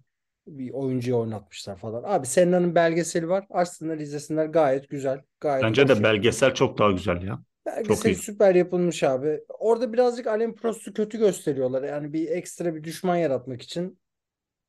Bir 0.47 0.71
oyuncuyu 0.71 1.17
oynatmışlar 1.17 1.77
falan. 1.77 2.03
Abi 2.03 2.27
Senna'nın 2.27 2.75
belgeseli 2.75 3.29
var. 3.29 3.45
Açsınlar 3.49 3.97
izlesinler. 3.97 4.45
Gayet 4.45 4.89
güzel. 4.89 5.21
Gayet 5.41 5.63
Bence 5.63 5.87
de 5.87 5.93
yani. 5.93 6.03
belgesel 6.03 6.53
çok 6.53 6.77
daha 6.77 6.91
güzel 6.91 7.21
ya. 7.21 7.39
Belgesel 7.65 8.09
iyi. 8.09 8.15
süper 8.15 8.55
yapılmış 8.55 9.03
abi. 9.03 9.39
Orada 9.49 9.93
birazcık 9.93 10.27
Alain 10.27 10.53
Prost'u 10.53 10.93
kötü 10.93 11.17
gösteriyorlar. 11.17 11.83
Yani 11.83 12.13
bir 12.13 12.29
ekstra 12.29 12.75
bir 12.75 12.83
düşman 12.83 13.15
yaratmak 13.15 13.61
için. 13.61 13.99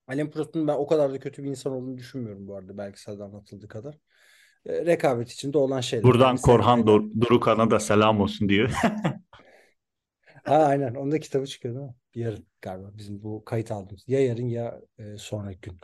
Alain 0.08 0.30
Prost'un 0.30 0.68
ben 0.68 0.74
o 0.74 0.86
kadar 0.86 1.12
da 1.12 1.18
kötü 1.18 1.44
bir 1.44 1.48
insan 1.48 1.72
olduğunu 1.72 1.98
düşünmüyorum 1.98 2.48
bu 2.48 2.56
arada 2.56 2.78
belgeselde 2.78 3.22
anlatıldığı 3.22 3.68
kadar. 3.68 3.98
E, 4.66 4.86
rekabet 4.86 5.30
içinde 5.30 5.58
olan 5.58 5.80
şeyler. 5.80 6.04
Buradan 6.04 6.26
Yani 6.28 6.40
Korhan 6.40 6.86
Dur- 6.86 7.20
Durukan'a 7.20 7.70
da 7.70 7.80
selam 7.80 8.20
olsun 8.20 8.48
diyor. 8.48 8.70
Ha 10.44 10.56
aynen. 10.56 10.94
Onun 10.94 11.12
da 11.12 11.20
kitabı 11.20 11.46
çıkıyor 11.46 11.74
değil 11.74 11.86
mi? 11.86 11.94
Yarın 12.14 12.46
galiba 12.62 12.90
bizim 12.98 13.22
bu 13.22 13.44
kayıt 13.44 13.70
aldığımız. 13.72 14.04
Ya 14.08 14.20
yarın 14.26 14.48
ya 14.48 14.80
e, 14.98 15.16
sonraki 15.18 15.60
gün. 15.60 15.80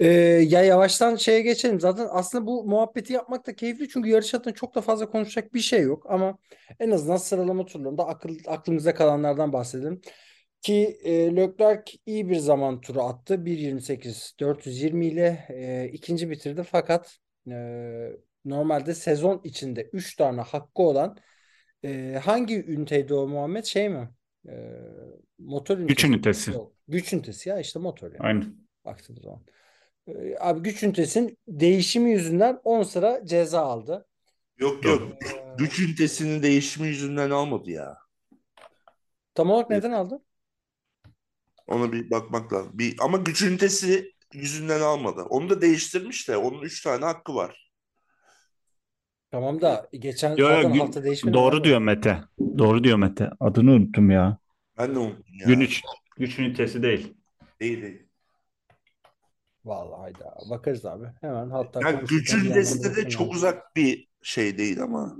E, 0.00 0.06
ya 0.48 0.62
yavaştan 0.64 1.16
şeye 1.16 1.40
geçelim. 1.42 1.80
Zaten 1.80 2.06
aslında 2.10 2.46
bu 2.46 2.64
muhabbeti 2.64 3.12
yapmak 3.12 3.46
da 3.46 3.56
keyifli. 3.56 3.88
Çünkü 3.88 4.08
yarış 4.08 4.34
hakkında 4.34 4.54
çok 4.54 4.74
da 4.74 4.80
fazla 4.80 5.10
konuşacak 5.10 5.54
bir 5.54 5.60
şey 5.60 5.82
yok. 5.82 6.06
Ama 6.10 6.38
en 6.80 6.90
azından 6.90 7.16
sıralama 7.16 7.66
turlarında 7.66 8.06
akıl, 8.06 8.36
aklımızda 8.46 8.94
kalanlardan 8.94 9.52
bahsedelim. 9.52 10.00
Ki 10.66 10.98
e, 11.04 11.36
Leclerc 11.36 11.92
iyi 12.06 12.28
bir 12.30 12.36
zaman 12.36 12.80
turu 12.80 13.02
attı. 13.02 13.34
1.28 13.34 14.32
420 14.40 15.06
ile 15.06 15.46
e, 15.48 15.88
ikinci 15.92 16.30
bitirdi. 16.30 16.62
Fakat 16.62 17.18
e, 17.50 17.56
normalde 18.44 18.94
sezon 18.94 19.40
içinde 19.44 19.82
3 19.92 20.16
tane 20.16 20.40
hakkı 20.40 20.82
olan 20.82 21.16
e, 21.84 22.20
hangi 22.24 22.64
üniteydi 22.64 23.14
o 23.14 23.28
Muhammed? 23.28 23.64
Şey 23.64 23.88
mi? 23.88 24.10
E, 24.48 24.52
motor 25.38 25.78
Güç 25.78 26.04
ünitesi. 26.04 26.06
ünitesi. 26.06 26.50
Yok. 26.50 26.72
Güç 26.88 27.12
ünitesi 27.12 27.48
ya 27.48 27.60
işte 27.60 27.78
motor 27.78 28.06
yani. 28.12 28.20
Aynen. 28.20 28.54
Baktığımız 28.84 29.22
zaman. 29.22 29.40
E, 30.08 30.36
abi 30.40 30.60
güç 30.60 30.82
ünitesinin 30.82 31.38
değişimi 31.48 32.10
yüzünden 32.10 32.60
10 32.64 32.82
sıra 32.82 33.26
ceza 33.26 33.60
aldı. 33.60 34.06
Yok 34.58 34.84
yok. 34.84 35.02
E, 35.02 35.46
Güç 35.58 35.80
ünitesinin 35.80 36.42
değişimi 36.42 36.88
yüzünden 36.88 37.30
almadı 37.30 37.70
ya. 37.70 37.96
tam 39.34 39.50
olarak 39.50 39.70
neden 39.70 39.92
aldı? 39.92 40.22
Ona 41.66 41.92
bir 41.92 42.10
bakmak 42.10 42.52
lazım. 42.52 42.70
Bir, 42.78 42.96
ama 43.00 43.16
güç 43.16 43.42
ünitesi 43.42 44.12
yüzünden 44.32 44.80
almadı. 44.80 45.22
Onu 45.22 45.50
da 45.50 45.60
değiştirmiş 45.60 46.28
de 46.28 46.36
onun 46.36 46.62
üç 46.62 46.82
tane 46.82 47.04
hakkı 47.04 47.34
var. 47.34 47.70
Tamam 49.30 49.60
da 49.60 49.88
geçen 49.92 50.36
Yo, 50.36 50.50
yo, 50.50 50.72
gün- 50.72 50.80
hafta 50.80 51.04
değişmedi. 51.04 51.34
doğru 51.34 51.64
diyor 51.64 51.78
Mete. 51.78 52.24
Doğru 52.58 52.84
diyor 52.84 52.98
Mete. 52.98 53.30
Adını 53.40 53.72
unuttum 53.72 54.10
ya. 54.10 54.38
Ben 54.78 54.94
de 54.94 54.98
unuttum 54.98 55.34
ya. 55.40 55.46
Gün 55.46 55.60
üç. 55.60 55.82
Güç 56.16 56.38
ünitesi 56.38 56.82
değil. 56.82 57.14
Değil 57.60 57.82
değil. 57.82 58.02
Vallahi 59.64 60.00
hayda. 60.00 60.36
Bakarız 60.50 60.86
abi. 60.86 61.04
Hemen 61.20 61.50
hatta 61.50 61.80
Yani 61.80 62.06
güç 62.08 62.34
ünitesi 62.34 62.84
de 62.84 62.88
bakayım 62.90 63.08
çok 63.08 63.34
uzak 63.34 63.76
bir 63.76 64.08
şey 64.22 64.58
değil 64.58 64.82
ama. 64.82 65.16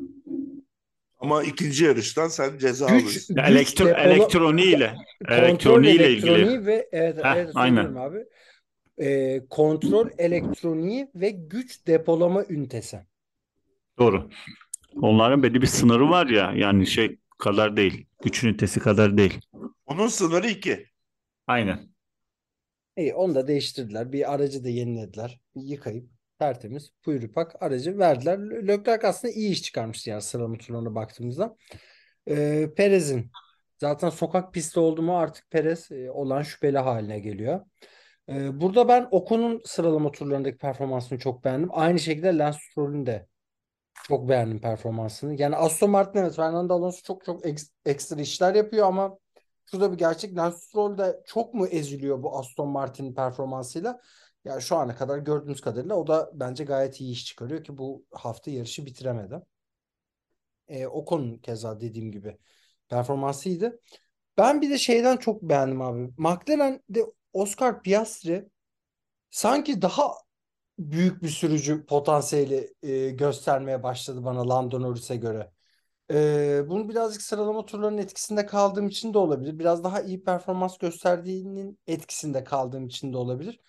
Ama 1.18 1.42
ikinci 1.42 1.85
yarıştan 1.85 2.28
sen 2.28 2.58
ceza 2.58 2.87
Güç, 2.87 3.02
alırsın. 3.04 3.37
Güç 3.37 3.44
elektro 3.49 3.88
elektroniğiyle. 3.88 4.94
Elektroniğiyle 5.28 6.12
ilgili. 6.12 6.66
ve 6.66 6.88
evet, 6.92 7.25
Heh, 7.25 7.35
evet 7.37 7.50
aynen. 7.54 7.94
abi. 7.94 8.18
Ee, 8.99 9.42
kontrol 9.50 10.08
elektroniği 10.18 11.08
ve 11.14 11.30
güç 11.30 11.87
depolama 11.87 12.44
ünitesi. 12.49 13.00
Doğru. 13.99 14.30
Onların 15.02 15.42
belli 15.42 15.62
bir 15.62 15.66
sınırı 15.66 16.11
var 16.11 16.26
ya. 16.26 16.52
Yani 16.56 16.87
şey 16.87 17.18
kadar 17.38 17.76
değil. 17.76 18.06
Güç 18.23 18.44
ünitesi 18.44 18.80
kadar 18.80 19.18
değil. 19.18 19.40
Onun 19.87 20.08
sınırı 20.08 20.49
iki. 20.49 20.87
Aynen. 21.46 21.88
İyi, 22.96 23.14
onu 23.14 23.35
da 23.35 23.46
değiştirdiler. 23.46 24.12
Bir 24.12 24.35
aracı 24.35 24.64
da 24.64 24.68
yenilediler. 24.68 25.40
Bir 25.56 25.62
yıkayıp 25.62 26.15
tertemiz 26.38 26.90
puyrupak 27.02 27.62
aracı 27.62 27.98
verdiler. 27.98 28.38
Le- 28.38 28.66
Leclerc 28.66 29.06
aslında 29.08 29.34
iyi 29.34 29.50
iş 29.50 29.62
çıkarmıştı 29.62 30.10
yani 30.10 30.22
sıralama 30.22 30.58
turlarına 30.58 30.94
baktığımızda. 30.94 31.56
Ee, 32.28 32.68
Perez'in 32.76 33.30
zaten 33.78 34.10
sokak 34.10 34.52
pisti 34.54 34.80
oldu 34.80 35.02
mu 35.02 35.18
artık 35.18 35.50
Perez 35.50 35.92
e, 35.92 36.10
olan 36.10 36.42
şüpheli 36.42 36.78
haline 36.78 37.18
geliyor. 37.20 37.60
Ee, 38.28 38.60
burada 38.60 38.88
ben 38.88 39.08
Ocon'un 39.10 39.62
sıralama 39.64 40.10
turlarındaki 40.12 40.58
performansını 40.58 41.18
çok 41.18 41.44
beğendim. 41.44 41.68
Aynı 41.72 41.98
şekilde 41.98 42.38
Lance 42.38 42.58
Stroll'ün 42.70 43.06
de 43.06 43.26
çok 44.04 44.28
beğendim 44.28 44.60
performansını. 44.60 45.40
Yani 45.42 45.56
Aston 45.56 45.90
Martin 45.90 46.18
evet 46.18 46.36
Fernando 46.36 46.74
Alonso 46.74 47.02
çok 47.04 47.24
çok 47.24 47.44
eks- 47.44 47.70
ekstra 47.86 48.20
işler 48.20 48.54
yapıyor 48.54 48.86
ama 48.86 49.18
şurada 49.70 49.92
bir 49.92 49.98
gerçek 49.98 50.36
Lance 50.36 50.56
Stroll 50.56 50.98
de 50.98 51.22
çok 51.26 51.54
mu 51.54 51.66
eziliyor 51.66 52.22
bu 52.22 52.38
Aston 52.38 52.68
Martin'in 52.68 53.14
performansıyla? 53.14 54.00
Ya 54.46 54.60
şu 54.60 54.76
ana 54.76 54.96
kadar 54.96 55.18
gördüğümüz 55.18 55.60
kadarıyla 55.60 55.94
o 55.96 56.06
da 56.06 56.30
bence 56.34 56.64
gayet 56.64 57.00
iyi 57.00 57.12
iş 57.12 57.26
çıkarıyor 57.26 57.64
ki 57.64 57.78
bu 57.78 58.06
hafta 58.12 58.50
yarışı 58.50 58.86
bitiremedi. 58.86 59.42
E, 60.68 60.86
Ocon 60.86 61.38
keza 61.38 61.80
dediğim 61.80 62.12
gibi 62.12 62.38
performansıydı. 62.88 63.80
Ben 64.38 64.62
bir 64.62 64.70
de 64.70 64.78
şeyden 64.78 65.16
çok 65.16 65.42
beğendim 65.42 65.82
abi. 65.82 66.12
McLaren'de 66.18 67.04
Oscar 67.32 67.82
Piastri 67.82 68.48
sanki 69.30 69.82
daha 69.82 70.12
büyük 70.78 71.22
bir 71.22 71.28
sürücü 71.28 71.86
potansiyeli 71.86 72.74
e, 72.82 73.10
göstermeye 73.10 73.82
başladı 73.82 74.24
bana 74.24 74.48
Lando 74.48 74.82
Norris'e 74.82 75.16
göre. 75.16 75.52
E, 76.12 76.64
bunu 76.68 76.88
birazcık 76.88 77.22
sıralama 77.22 77.66
turlarının 77.66 77.98
etkisinde 77.98 78.46
kaldığım 78.46 78.88
için 78.88 79.14
de 79.14 79.18
olabilir. 79.18 79.58
Biraz 79.58 79.84
daha 79.84 80.02
iyi 80.02 80.24
performans 80.24 80.78
gösterdiğinin 80.78 81.78
etkisinde 81.86 82.44
kaldığım 82.44 82.86
için 82.86 83.12
de 83.12 83.16
olabilir. 83.18 83.60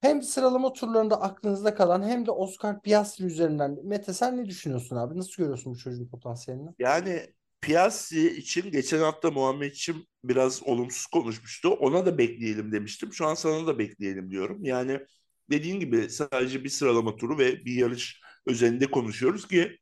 Hem 0.00 0.22
sıralama 0.22 0.72
turlarında 0.72 1.20
aklınızda 1.20 1.74
kalan 1.74 2.08
hem 2.08 2.26
de 2.26 2.30
Oscar 2.30 2.82
Piastri 2.82 3.24
üzerinden. 3.24 3.78
Mete 3.84 4.12
sen 4.12 4.36
ne 4.36 4.46
düşünüyorsun 4.46 4.96
abi? 4.96 5.18
Nasıl 5.18 5.36
görüyorsun 5.36 5.72
bu 5.72 5.78
çocuğun 5.78 6.08
potansiyelini? 6.08 6.70
Yani 6.78 7.26
Piastri 7.60 8.36
için 8.36 8.70
geçen 8.70 8.98
hafta 8.98 9.30
Muhammed 9.30 9.72
için 9.72 10.08
biraz 10.24 10.62
olumsuz 10.62 11.06
konuşmuştu. 11.06 11.68
Ona 11.68 12.06
da 12.06 12.18
bekleyelim 12.18 12.72
demiştim. 12.72 13.12
Şu 13.12 13.26
an 13.26 13.34
sana 13.34 13.66
da 13.66 13.78
bekleyelim 13.78 14.30
diyorum. 14.30 14.64
Yani 14.64 15.00
dediğin 15.50 15.80
gibi 15.80 16.10
sadece 16.10 16.64
bir 16.64 16.68
sıralama 16.68 17.16
turu 17.16 17.38
ve 17.38 17.64
bir 17.64 17.74
yarış 17.74 18.20
özelinde 18.46 18.86
konuşuyoruz 18.86 19.48
ki 19.48 19.78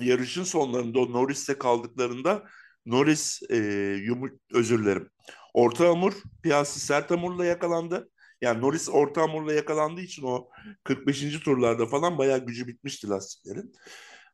yarışın 0.00 0.44
sonlarında 0.44 0.98
o 0.98 1.12
Norris'te 1.12 1.58
kaldıklarında 1.58 2.44
Norris 2.86 3.42
e, 3.50 3.56
yumu, 4.04 4.28
özür 4.52 4.78
dilerim. 4.84 5.10
Orta 5.54 5.88
hamur 5.88 6.14
Piastri 6.42 6.80
sert 6.80 7.10
hamurla 7.10 7.44
yakalandı. 7.44 8.10
Yani 8.40 8.60
Norris 8.60 8.88
orta 8.88 9.22
hamurla 9.22 9.52
yakalandığı 9.52 10.00
için 10.00 10.22
o 10.22 10.48
45. 10.84 11.40
turlarda 11.40 11.86
falan 11.86 12.18
bayağı 12.18 12.46
gücü 12.46 12.66
bitmişti 12.66 13.08
lastiklerin. 13.08 13.72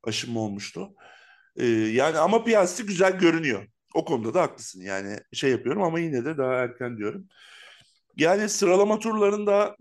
Aşınma 0.02 0.40
olmuştu. 0.40 0.94
Ee, 1.56 1.66
yani 1.66 2.18
ama 2.18 2.44
Piastri 2.44 2.86
güzel 2.86 3.18
görünüyor. 3.18 3.66
O 3.94 4.04
konuda 4.04 4.34
da 4.34 4.42
haklısın. 4.42 4.80
Yani 4.80 5.18
şey 5.32 5.50
yapıyorum 5.50 5.82
ama 5.82 6.00
yine 6.00 6.24
de 6.24 6.38
daha 6.38 6.54
erken 6.54 6.98
diyorum. 6.98 7.28
Yani 8.16 8.48
sıralama 8.48 8.98
turlarında 8.98 9.76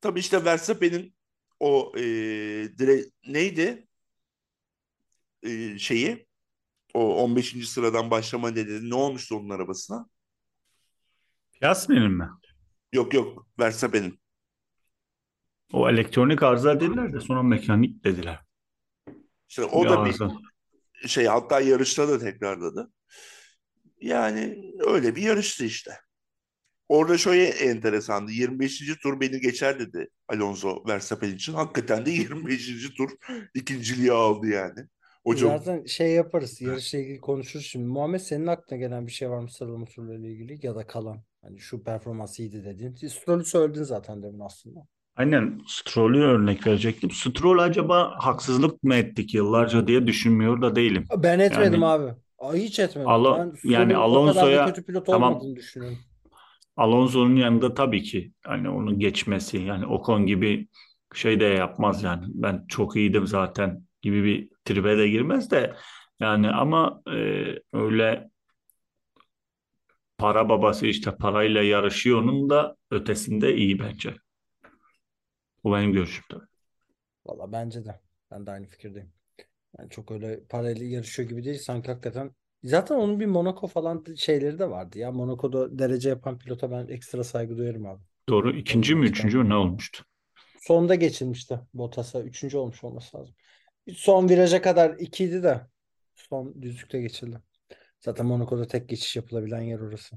tabii 0.00 0.20
işte 0.20 0.44
Verstappen'in 0.44 1.14
o 1.60 1.92
e, 1.96 2.02
dire, 2.78 3.04
neydi 3.26 3.88
e, 5.42 5.78
şeyi 5.78 6.28
o 6.94 7.24
15. 7.24 7.68
sıradan 7.68 8.10
başlama 8.10 8.50
nedeni 8.50 8.90
ne 8.90 8.94
olmuştu 8.94 9.36
onun 9.36 9.50
arabasına? 9.50 10.08
Piastri'nin 11.60 12.12
mi? 12.12 12.28
Yok 12.92 13.14
yok 13.14 13.46
Verstappen'in. 13.58 14.20
O 15.72 15.90
elektronik 15.90 16.42
arıza 16.42 16.80
dediler 16.80 17.12
de 17.12 17.20
sonra 17.20 17.42
mekanik 17.42 18.04
dediler. 18.04 18.40
İşte 19.48 19.64
o 19.64 19.84
Bir 19.84 19.88
da 19.88 20.04
bir 20.04 20.10
arıza. 20.10 20.30
şey 21.06 21.26
hatta 21.26 21.60
yarışta 21.60 22.08
da 22.08 22.18
tekrarladı. 22.18 22.92
Yani 24.00 24.72
öyle 24.78 25.16
bir 25.16 25.22
yarıştı 25.22 25.64
işte. 25.64 25.90
Orada 26.88 27.18
şöyle 27.18 27.44
enteresandı. 27.44 28.32
25. 28.32 28.96
tur 29.02 29.20
beni 29.20 29.40
geçer 29.40 29.78
dedi 29.78 30.08
Alonso 30.28 30.84
Verstappen 30.88 31.34
için. 31.34 31.52
Hakikaten 31.52 32.06
de 32.06 32.10
25. 32.10 32.94
tur 32.96 33.10
ikinciliği 33.54 34.12
aldı 34.12 34.46
yani. 34.46 34.80
Çok 35.36 35.38
Zaten 35.38 35.84
şey 35.84 36.12
yaparız. 36.12 36.60
Yarışla 36.60 36.98
ilgili 36.98 37.20
konuşuruz 37.20 37.66
şimdi. 37.66 37.86
Muhammed 37.86 38.20
senin 38.20 38.46
aklına 38.46 38.78
gelen 38.78 39.06
bir 39.06 39.12
şey 39.12 39.30
var 39.30 39.38
mı 39.38 39.50
sıralama 39.50 39.86
turlarıyla 39.86 40.28
ilgili 40.28 40.66
ya 40.66 40.76
da 40.76 40.86
kalan? 40.86 41.22
Hani 41.42 41.58
şu 41.58 41.84
performans 41.84 42.38
iyiydi 42.38 42.64
dediğin. 42.64 42.94
Stroll'ü 42.94 43.44
söyledin 43.44 43.82
zaten 43.82 44.22
demin 44.22 44.40
aslında. 44.40 44.80
Aynen 45.16 45.60
Stroll'ü 45.66 46.20
örnek 46.20 46.66
verecektim. 46.66 47.10
Stroll 47.10 47.58
acaba 47.58 48.14
haksızlık 48.18 48.82
mı 48.82 48.94
ettik 48.94 49.34
yıllarca 49.34 49.86
diye 49.86 50.06
düşünmüyor 50.06 50.62
da 50.62 50.76
değilim. 50.76 51.04
Ben 51.16 51.38
etmedim 51.38 51.82
Yani- 51.82 51.84
abi. 51.86 52.12
Hiç 52.58 52.78
etmedim. 52.78 53.08
Alo- 53.08 53.38
Ben 53.38 53.50
Stroll'ün 53.50 53.72
yani 53.74 53.96
Alonso'ya- 53.96 54.66
kötü 54.66 54.82
pilot 54.86 55.06
tamam. 55.06 55.32
olmadığını 55.34 55.56
düşünüyorum. 55.56 55.98
Alonso'nun 56.76 57.36
yanında 57.36 57.74
tabii 57.74 58.02
ki 58.02 58.32
hani 58.44 58.68
onun 58.70 58.98
geçmesi 58.98 59.58
yani 59.58 59.86
Ocon 59.86 60.26
gibi 60.26 60.68
şey 61.14 61.40
de 61.40 61.44
yapmaz 61.44 62.02
yani. 62.02 62.24
Ben 62.28 62.64
çok 62.68 62.96
iyiydim 62.96 63.26
zaten 63.26 63.82
gibi 64.02 64.24
bir 64.24 64.48
tribe 64.64 64.98
de 64.98 65.08
girmez 65.08 65.50
de 65.50 65.74
yani 66.20 66.50
ama 66.50 67.02
e, 67.06 67.44
öyle 67.72 68.30
para 70.18 70.48
babası 70.48 70.86
işte 70.86 71.16
parayla 71.16 71.62
yarışıyor'nun 71.62 72.50
da 72.50 72.76
ötesinde 72.90 73.54
iyi 73.56 73.78
bence. 73.78 74.14
Bu 75.64 75.72
benim 75.72 75.92
görüşüm 75.92 76.24
tabii. 76.28 76.46
Valla 77.26 77.52
bence 77.52 77.84
de. 77.84 78.00
Ben 78.30 78.46
de 78.46 78.50
aynı 78.50 78.66
fikirdeyim. 78.66 79.12
Yani 79.78 79.90
çok 79.90 80.10
öyle 80.12 80.44
parayla 80.44 80.86
yarışıyor 80.86 81.28
gibi 81.30 81.44
değil. 81.44 81.58
Sanki 81.58 81.88
hakikaten 81.92 82.32
zaten 82.64 82.96
onun 82.96 83.20
bir 83.20 83.26
Monaco 83.26 83.66
falan 83.66 84.04
şeyleri 84.16 84.58
de 84.58 84.70
vardı 84.70 84.98
ya. 84.98 85.12
Monaco'da 85.12 85.78
derece 85.78 86.08
yapan 86.08 86.38
pilota 86.38 86.70
ben 86.70 86.88
ekstra 86.88 87.24
saygı 87.24 87.58
duyarım 87.58 87.86
abi. 87.86 88.02
Doğru. 88.28 88.56
ikinci 88.56 88.94
mi 88.94 89.06
üçüncü 89.06 89.38
mü 89.38 89.48
ne 89.48 89.54
olmuştu? 89.54 90.04
Sonda 90.60 90.94
geçilmişti 90.94 91.60
Bottas'a. 91.74 92.20
Üçüncü 92.20 92.56
olmuş 92.56 92.84
olması 92.84 93.16
lazım. 93.18 93.34
Son 93.94 94.28
viraja 94.28 94.62
kadar 94.62 94.96
ikiydi 94.98 95.42
de 95.42 95.66
son 96.14 96.62
düzlükte 96.62 97.00
geçildi. 97.00 97.42
Zaten 98.00 98.26
Monaco'da 98.26 98.66
tek 98.66 98.88
geçiş 98.88 99.16
yapılabilen 99.16 99.60
yer 99.60 99.80
orası. 99.80 100.16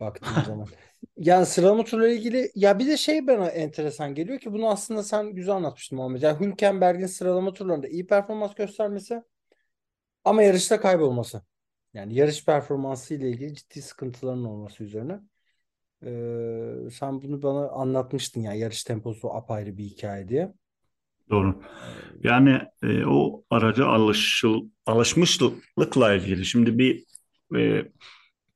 Baktığım 0.00 0.44
zaman. 0.46 0.68
Yani 1.16 1.46
sıralama 1.46 1.84
turları 1.84 2.12
ilgili 2.12 2.50
ya 2.54 2.78
bir 2.78 2.86
de 2.86 2.96
şey 2.96 3.26
bana 3.26 3.48
enteresan 3.48 4.14
geliyor 4.14 4.38
ki 4.38 4.52
bunu 4.52 4.68
aslında 4.70 5.02
sen 5.02 5.34
güzel 5.34 5.54
anlatmıştın 5.54 5.96
Muhammed. 5.98 6.22
Yani 6.22 6.40
Hülkenberg'in 6.46 7.06
sıralama 7.06 7.52
turlarında 7.52 7.88
iyi 7.88 8.06
performans 8.06 8.54
göstermesi 8.54 9.22
ama 10.24 10.42
yarışta 10.42 10.80
kaybolması. 10.80 11.42
Yani 11.94 12.14
yarış 12.14 12.44
performansı 12.44 13.14
ile 13.14 13.30
ilgili 13.30 13.54
ciddi 13.54 13.82
sıkıntıların 13.82 14.44
olması 14.44 14.84
üzerine. 14.84 15.20
Ee, 16.04 16.90
sen 16.92 17.22
bunu 17.22 17.42
bana 17.42 17.68
anlatmıştın 17.68 18.40
ya 18.40 18.54
yarış 18.54 18.84
temposu 18.84 19.34
apayrı 19.34 19.76
bir 19.78 19.84
hikaye 19.84 20.28
diye. 20.28 20.54
Doğru. 21.30 21.62
Yani 22.22 22.60
e, 22.82 23.04
o 23.04 23.44
araca 23.50 23.86
alışıl, 23.86 24.68
alışmışlıkla 24.86 26.14
ilgili. 26.14 26.44
Şimdi 26.44 26.78
bir 26.78 27.04
e, 27.56 27.84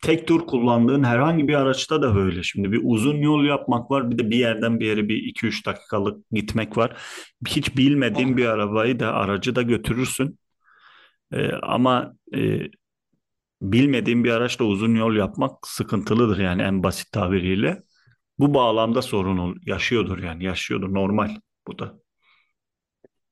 tek 0.02 0.28
tur 0.28 0.46
kullandığın 0.46 1.04
herhangi 1.04 1.48
bir 1.48 1.54
araçta 1.54 2.02
da 2.02 2.14
böyle. 2.14 2.42
Şimdi 2.42 2.72
bir 2.72 2.80
uzun 2.84 3.16
yol 3.16 3.44
yapmak 3.44 3.90
var. 3.90 4.10
Bir 4.10 4.18
de 4.18 4.30
bir 4.30 4.36
yerden 4.36 4.80
bir 4.80 4.86
yere 4.86 5.08
bir 5.08 5.16
2-3 5.16 5.66
dakikalık 5.66 6.30
gitmek 6.30 6.76
var. 6.76 6.96
Hiç 7.48 7.76
bilmediğin 7.76 8.36
bir 8.36 8.46
arabayı 8.46 9.00
da 9.00 9.12
aracı 9.14 9.56
da 9.56 9.62
götürürsün. 9.62 10.38
E, 11.32 11.52
ama 11.52 12.14
e, 12.34 12.60
bilmediğin 13.62 14.24
bir 14.24 14.30
araçla 14.30 14.64
uzun 14.64 14.94
yol 14.94 15.14
yapmak 15.16 15.66
sıkıntılıdır 15.66 16.38
yani 16.38 16.62
en 16.62 16.82
basit 16.82 17.12
tabiriyle. 17.12 17.82
Bu 18.38 18.54
bağlamda 18.54 19.02
sorun 19.02 19.60
yaşıyordur 19.66 20.18
yani 20.18 20.44
yaşıyordur 20.44 20.94
normal 20.94 21.30
bu 21.66 21.78
da. 21.78 22.01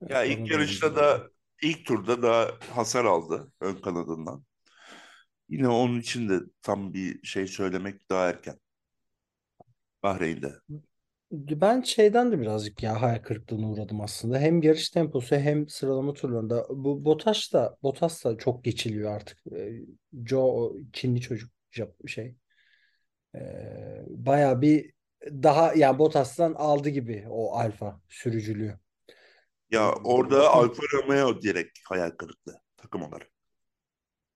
Ya 0.09 0.25
Onu 0.25 0.33
ilk 0.33 0.51
yarışta 0.51 0.97
da 0.97 1.31
ilk 1.63 1.87
turda 1.87 2.23
da 2.23 2.59
hasar 2.75 3.05
aldı 3.05 3.53
ön 3.61 3.75
kanadından. 3.75 4.45
Yine 5.49 5.69
onun 5.69 6.01
için 6.01 6.29
de 6.29 6.41
tam 6.63 6.95
bir 6.95 7.23
şey 7.27 7.47
söylemek 7.47 8.11
daha 8.11 8.29
erken. 8.29 8.57
Bahreyn'de. 10.03 10.53
Ben 11.33 11.81
şeyden 11.83 12.33
de 12.33 12.41
birazcık 12.41 12.83
ya 12.83 13.03
hayal 13.03 13.19
kırıklığına 13.23 13.71
uğradım 13.71 14.01
aslında. 14.01 14.39
Hem 14.39 14.63
yarış 14.63 14.91
temposu 14.91 15.37
hem 15.37 15.69
sıralama 15.69 16.13
turlarında. 16.13 16.67
Bu 16.71 17.05
Bottas 17.05 17.53
da 17.53 17.77
Bottas 17.83 18.25
da 18.25 18.39
çok 18.39 18.65
geçiliyor 18.65 19.11
artık. 19.13 19.39
Ee, 19.53 19.73
Joe 20.27 20.73
Çinli 20.93 21.21
çocuk 21.21 21.51
şey. 22.07 22.35
Ee, 23.35 24.03
bayağı 24.09 24.61
bir 24.61 24.93
daha 25.27 25.75
yani 25.75 25.99
Bottas'tan 25.99 26.53
aldı 26.55 26.89
gibi 26.89 27.27
o 27.31 27.55
alfa 27.57 28.01
sürücülüğü. 28.09 28.79
Ya 29.71 29.93
orada 30.05 30.51
Alfa 30.51 30.83
Romeo 30.93 31.43
direkt 31.43 31.79
hayal 31.89 32.11
kırıklığı 32.11 32.61
takım 32.77 33.03
olarak. 33.03 33.31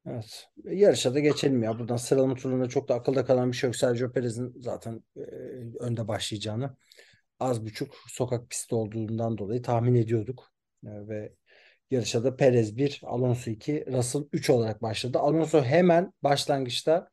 Evet. 0.06 0.46
Yarışa 0.64 1.14
da 1.14 1.20
geçelim 1.20 1.62
ya. 1.62 1.78
Buradan 1.78 1.96
sıralama 1.96 2.34
turlarında 2.34 2.68
çok 2.68 2.88
da 2.88 2.94
akılda 2.94 3.24
kalan 3.24 3.52
bir 3.52 3.56
şey 3.56 3.68
yok. 3.68 3.76
Sergio 3.76 4.12
Perez'in 4.12 4.54
zaten 4.60 5.02
e, 5.16 5.20
önde 5.80 6.08
başlayacağını 6.08 6.76
az 7.40 7.64
buçuk 7.64 7.94
sokak 8.08 8.50
pisti 8.50 8.74
olduğundan 8.74 9.38
dolayı 9.38 9.62
tahmin 9.62 9.94
ediyorduk. 9.94 10.52
E, 10.86 11.08
ve 11.08 11.32
yarışa 11.90 12.24
da 12.24 12.36
Perez 12.36 12.76
1, 12.76 13.00
Alonso 13.04 13.50
2, 13.50 13.86
Russell 13.92 14.22
3 14.32 14.50
olarak 14.50 14.82
başladı. 14.82 15.18
Alonso 15.18 15.62
hemen 15.62 16.12
başlangıçta 16.22 17.08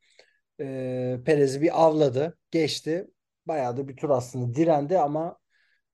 e, 0.59 1.19
Perez'i 1.25 1.61
bir 1.61 1.83
avladı, 1.83 2.37
geçti. 2.51 3.07
Bayağı 3.45 3.77
da 3.77 3.87
bir 3.87 3.95
tur 3.97 4.09
aslında 4.09 4.55
direndi 4.55 4.99
ama 4.99 5.40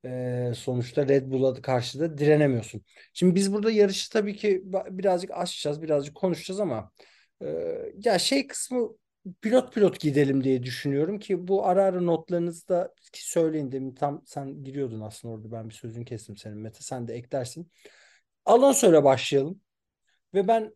e, 0.08 0.54
sonuçta 0.56 1.08
Red 1.08 1.32
Bull'a 1.32 1.62
karşı 1.62 2.00
da 2.00 2.18
direnemiyorsun. 2.18 2.84
Şimdi 3.14 3.36
biz 3.36 3.54
burada 3.54 3.72
yarışı 3.72 4.10
tabii 4.12 4.36
ki 4.36 4.62
birazcık 4.90 5.32
açacağız, 5.32 5.82
birazcık 5.82 6.16
konuşacağız 6.16 6.60
ama 6.60 6.92
e, 7.42 7.48
ya 8.06 8.20
şey 8.20 8.48
kısmı 8.48 8.90
pilot 9.42 9.74
pilot 9.74 10.00
gidelim 10.00 10.44
diye 10.44 10.64
düşünüyorum 10.64 11.20
ki 11.20 11.48
bu 11.48 11.66
ara 11.66 11.84
ara 11.84 12.02
notlarınızda 12.02 12.94
ki 13.12 13.30
söyleyin 13.30 13.72
demin 13.72 13.96
tam 13.96 14.22
sen 14.26 14.64
giriyordun 14.64 15.02
aslında 15.02 15.34
orada 15.34 15.52
ben 15.52 15.70
bir 15.70 15.74
sözün 15.74 16.04
kestim 16.04 16.38
senin 16.38 16.58
Mete 16.58 16.82
sen 16.82 17.08
de 17.08 17.14
eklersin. 17.16 17.72
Alonso'yla 18.46 19.04
başlayalım 19.04 19.62
ve 20.34 20.48
ben 20.48 20.76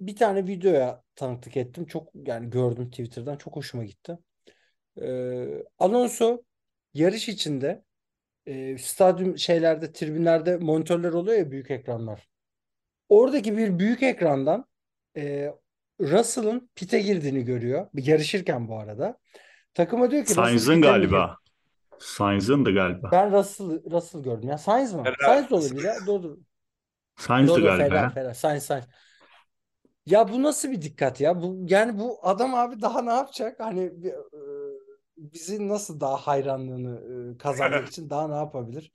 bir 0.00 0.16
tane 0.16 0.46
videoya 0.46 1.02
tanıklık 1.16 1.56
ettim. 1.56 1.86
Çok 1.86 2.08
yani 2.14 2.50
gördüm 2.50 2.90
Twitter'dan 2.90 3.36
çok 3.36 3.56
hoşuma 3.56 3.84
gitti. 3.84 4.18
Ee, 5.02 5.64
Alonso 5.78 6.42
yarış 6.94 7.28
içinde 7.28 7.84
e, 8.46 8.78
stadyum 8.78 9.38
şeylerde 9.38 9.92
tribünlerde 9.92 10.56
monitörler 10.56 11.12
oluyor 11.12 11.38
ya 11.38 11.50
büyük 11.50 11.70
ekranlar. 11.70 12.28
Oradaki 13.08 13.56
bir 13.56 13.78
büyük 13.78 14.02
ekrandan 14.02 14.64
e, 15.16 15.50
Russell'ın 16.00 16.70
pite 16.74 17.00
girdiğini 17.00 17.44
görüyor. 17.44 17.86
Yarışırken 17.94 18.68
bu 18.68 18.78
arada. 18.78 19.18
Takıma 19.74 20.10
diyor 20.10 20.24
ki 20.24 20.32
Sainz'ın 20.32 20.82
galiba. 20.82 21.36
Sainz'ındı 21.98 22.74
galiba. 22.74 23.08
Ben 23.12 23.32
Russell, 23.32 23.90
Russell 23.90 24.22
gördüm 24.22 24.48
ya. 24.48 24.58
Sainz 24.58 24.94
mi? 24.94 25.02
Sainz 25.26 25.50
de 25.50 25.54
olabilir 25.54 25.84
ya. 25.84 25.94
Doğru. 26.06 26.40
Sainz'dı 27.16 27.52
Doğru, 27.52 27.62
galiba 27.62 27.88
Ferrari, 27.88 28.02
ya. 28.02 28.10
Ferrari. 28.10 28.34
Sainz, 28.34 28.62
Sainz. 28.62 28.84
Ya 30.06 30.28
bu 30.28 30.42
nasıl 30.42 30.70
bir 30.70 30.82
dikkat 30.82 31.20
ya? 31.20 31.42
Bu 31.42 31.64
yani 31.68 31.98
bu 31.98 32.18
adam 32.22 32.54
abi 32.54 32.82
daha 32.82 33.02
ne 33.02 33.12
yapacak? 33.12 33.60
Hani 33.60 34.02
bir, 34.02 34.14
bizi 35.20 35.68
nasıl 35.68 36.00
daha 36.00 36.16
hayranlığını 36.16 37.34
e, 37.34 37.38
kazanmak 37.38 37.86
için 37.88 38.10
daha 38.10 38.28
ne 38.28 38.34
yapabilir? 38.34 38.92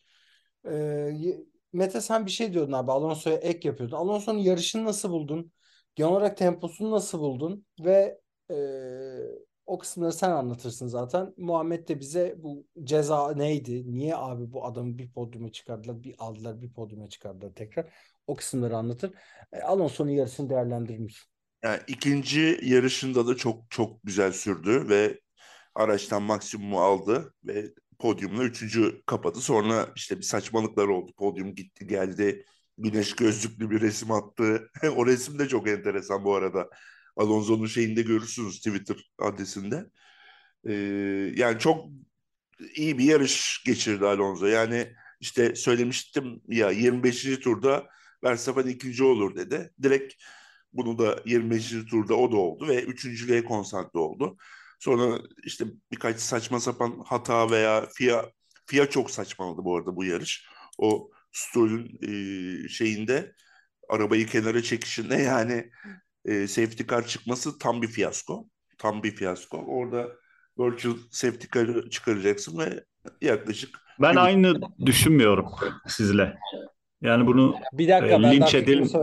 E, 0.68 1.38
Mete 1.74 2.02
sen 2.02 2.26
bir 2.26 2.32
şey 2.32 2.54
diyordun 2.54 2.72
abi. 2.72 2.92
Alonso'ya 2.92 3.36
ek 3.36 3.68
yapıyordun. 3.68 3.96
Alonso'nun 3.98 4.40
yarışını 4.40 4.86
nasıl 4.86 5.10
buldun? 5.10 5.52
Genel 5.96 6.12
olarak 6.12 6.38
temposunu 6.38 6.92
nasıl 6.92 7.20
buldun? 7.20 7.66
Ve 7.80 8.22
e, 8.52 8.56
o 9.66 9.78
kısımları 9.78 10.14
sen 10.14 10.30
anlatırsın 10.32 10.88
zaten. 10.88 11.34
Muhammed 11.38 11.88
de 11.88 12.00
bize 12.00 12.36
bu 12.38 12.68
ceza 12.84 13.34
neydi? 13.34 13.94
Niye 13.94 14.16
abi 14.16 14.52
bu 14.52 14.66
adamı 14.66 14.98
bir 14.98 15.12
podyuma 15.12 15.52
çıkardılar, 15.52 16.04
bir 16.04 16.16
aldılar, 16.18 16.62
bir 16.62 16.74
podyuma 16.74 17.10
çıkardılar 17.10 17.52
tekrar. 17.56 17.94
O 18.28 18.36
kısımları 18.36 18.78
anlatır. 18.78 19.14
E, 19.54 19.62
Alonso'nun 19.62 20.12
yarısını 20.12 20.50
değerlendirir 20.50 21.00
misin? 21.00 21.28
Yani 21.64 21.80
ikinci 21.88 22.60
yarışında 22.64 23.28
da 23.28 23.36
çok 23.36 23.72
çok 23.72 24.04
güzel 24.04 24.32
sürdü 24.32 24.90
ve 24.90 25.20
araçtan 25.76 26.24
maksimumu 26.24 26.80
aldı 26.82 27.34
ve 27.46 27.74
podyumla 28.00 28.44
üçüncü 28.44 29.02
kapadı. 29.06 29.40
Sonra 29.40 29.90
işte 29.96 30.18
bir 30.18 30.24
saçmalıklar 30.24 30.88
oldu. 30.88 31.12
Podyum 31.18 31.56
gitti 31.56 31.88
geldi. 31.88 32.46
Güneş 32.78 33.16
gözlüklü 33.16 33.70
bir 33.70 33.82
resim 33.82 34.12
attı. 34.12 34.72
o 34.96 35.06
resim 35.06 35.40
de 35.40 35.48
çok 35.48 35.68
enteresan 35.70 36.24
bu 36.24 36.36
arada. 36.36 36.70
Alonso'nun 37.18 37.66
şeyinde 37.66 38.02
görürsünüz 38.02 38.58
Twitter 38.58 38.98
adresinde. 39.20 39.86
Ee, 40.68 40.74
yani 41.36 41.60
çok 41.60 41.86
iyi 42.76 42.98
bir 42.98 43.04
yarış 43.04 43.64
geçirdi 43.66 44.06
Alonso. 44.06 44.46
Yani 44.46 44.94
işte 45.20 45.56
söylemiştim 45.56 46.42
ya 46.48 46.72
25. 46.72 47.40
turda 47.40 47.88
Verstappen 48.24 48.68
ikinci 48.68 49.04
olur 49.04 49.36
dedi. 49.36 49.72
Direkt 49.84 50.14
bunu 50.74 50.98
da 51.00 51.22
25. 51.26 51.70
turda 51.90 52.16
o 52.16 52.32
da 52.32 52.38
oldu 52.38 52.68
ve 52.68 52.84
üçüncülüğe 52.84 53.44
konsantre 53.46 54.00
oldu. 54.00 54.38
Sonra 54.80 55.20
işte 55.44 55.66
birkaç 55.92 56.20
saçma 56.20 56.60
sapan 56.60 57.04
hata 57.06 57.52
veya 57.52 57.86
FIA 57.94 58.26
FIA 58.66 58.90
çok 58.90 59.12
saçmaladı 59.12 59.64
bu 59.64 59.78
arada 59.78 59.96
bu 59.96 60.06
yarış. 60.06 60.46
O 60.78 61.12
Stroll'ün 61.32 62.00
e, 62.02 62.68
şeyinde 62.70 63.36
arabayı 63.90 64.28
kenara 64.28 64.62
çekişinde 64.62 65.16
yani 65.22 65.72
e, 66.26 66.48
safety 66.48 66.84
car 66.90 67.08
çıkması 67.08 67.60
tam 67.60 67.82
bir 67.82 67.88
fiyasko. 67.88 68.48
Tam 68.78 69.04
bir 69.04 69.16
fiyasko. 69.16 69.58
Orada 69.58 70.08
virtual 70.60 70.96
safety 71.12 71.48
car'ı 71.60 71.90
çıkaracaksın 71.90 72.58
ve 72.60 72.84
yaklaşık 73.22 73.80
Ben 74.02 74.16
bir- 74.16 74.20
aynı 74.20 74.62
düşünmüyorum 74.86 75.46
sizle. 75.88 76.38
Yani 77.02 77.28
bunu 77.28 77.56
Bir 77.74 77.88
dakika 77.88 78.08
E, 78.08 78.12
ben 78.12 78.24
daha 78.24 78.32
linç 78.32 78.56
edil- 78.56 78.94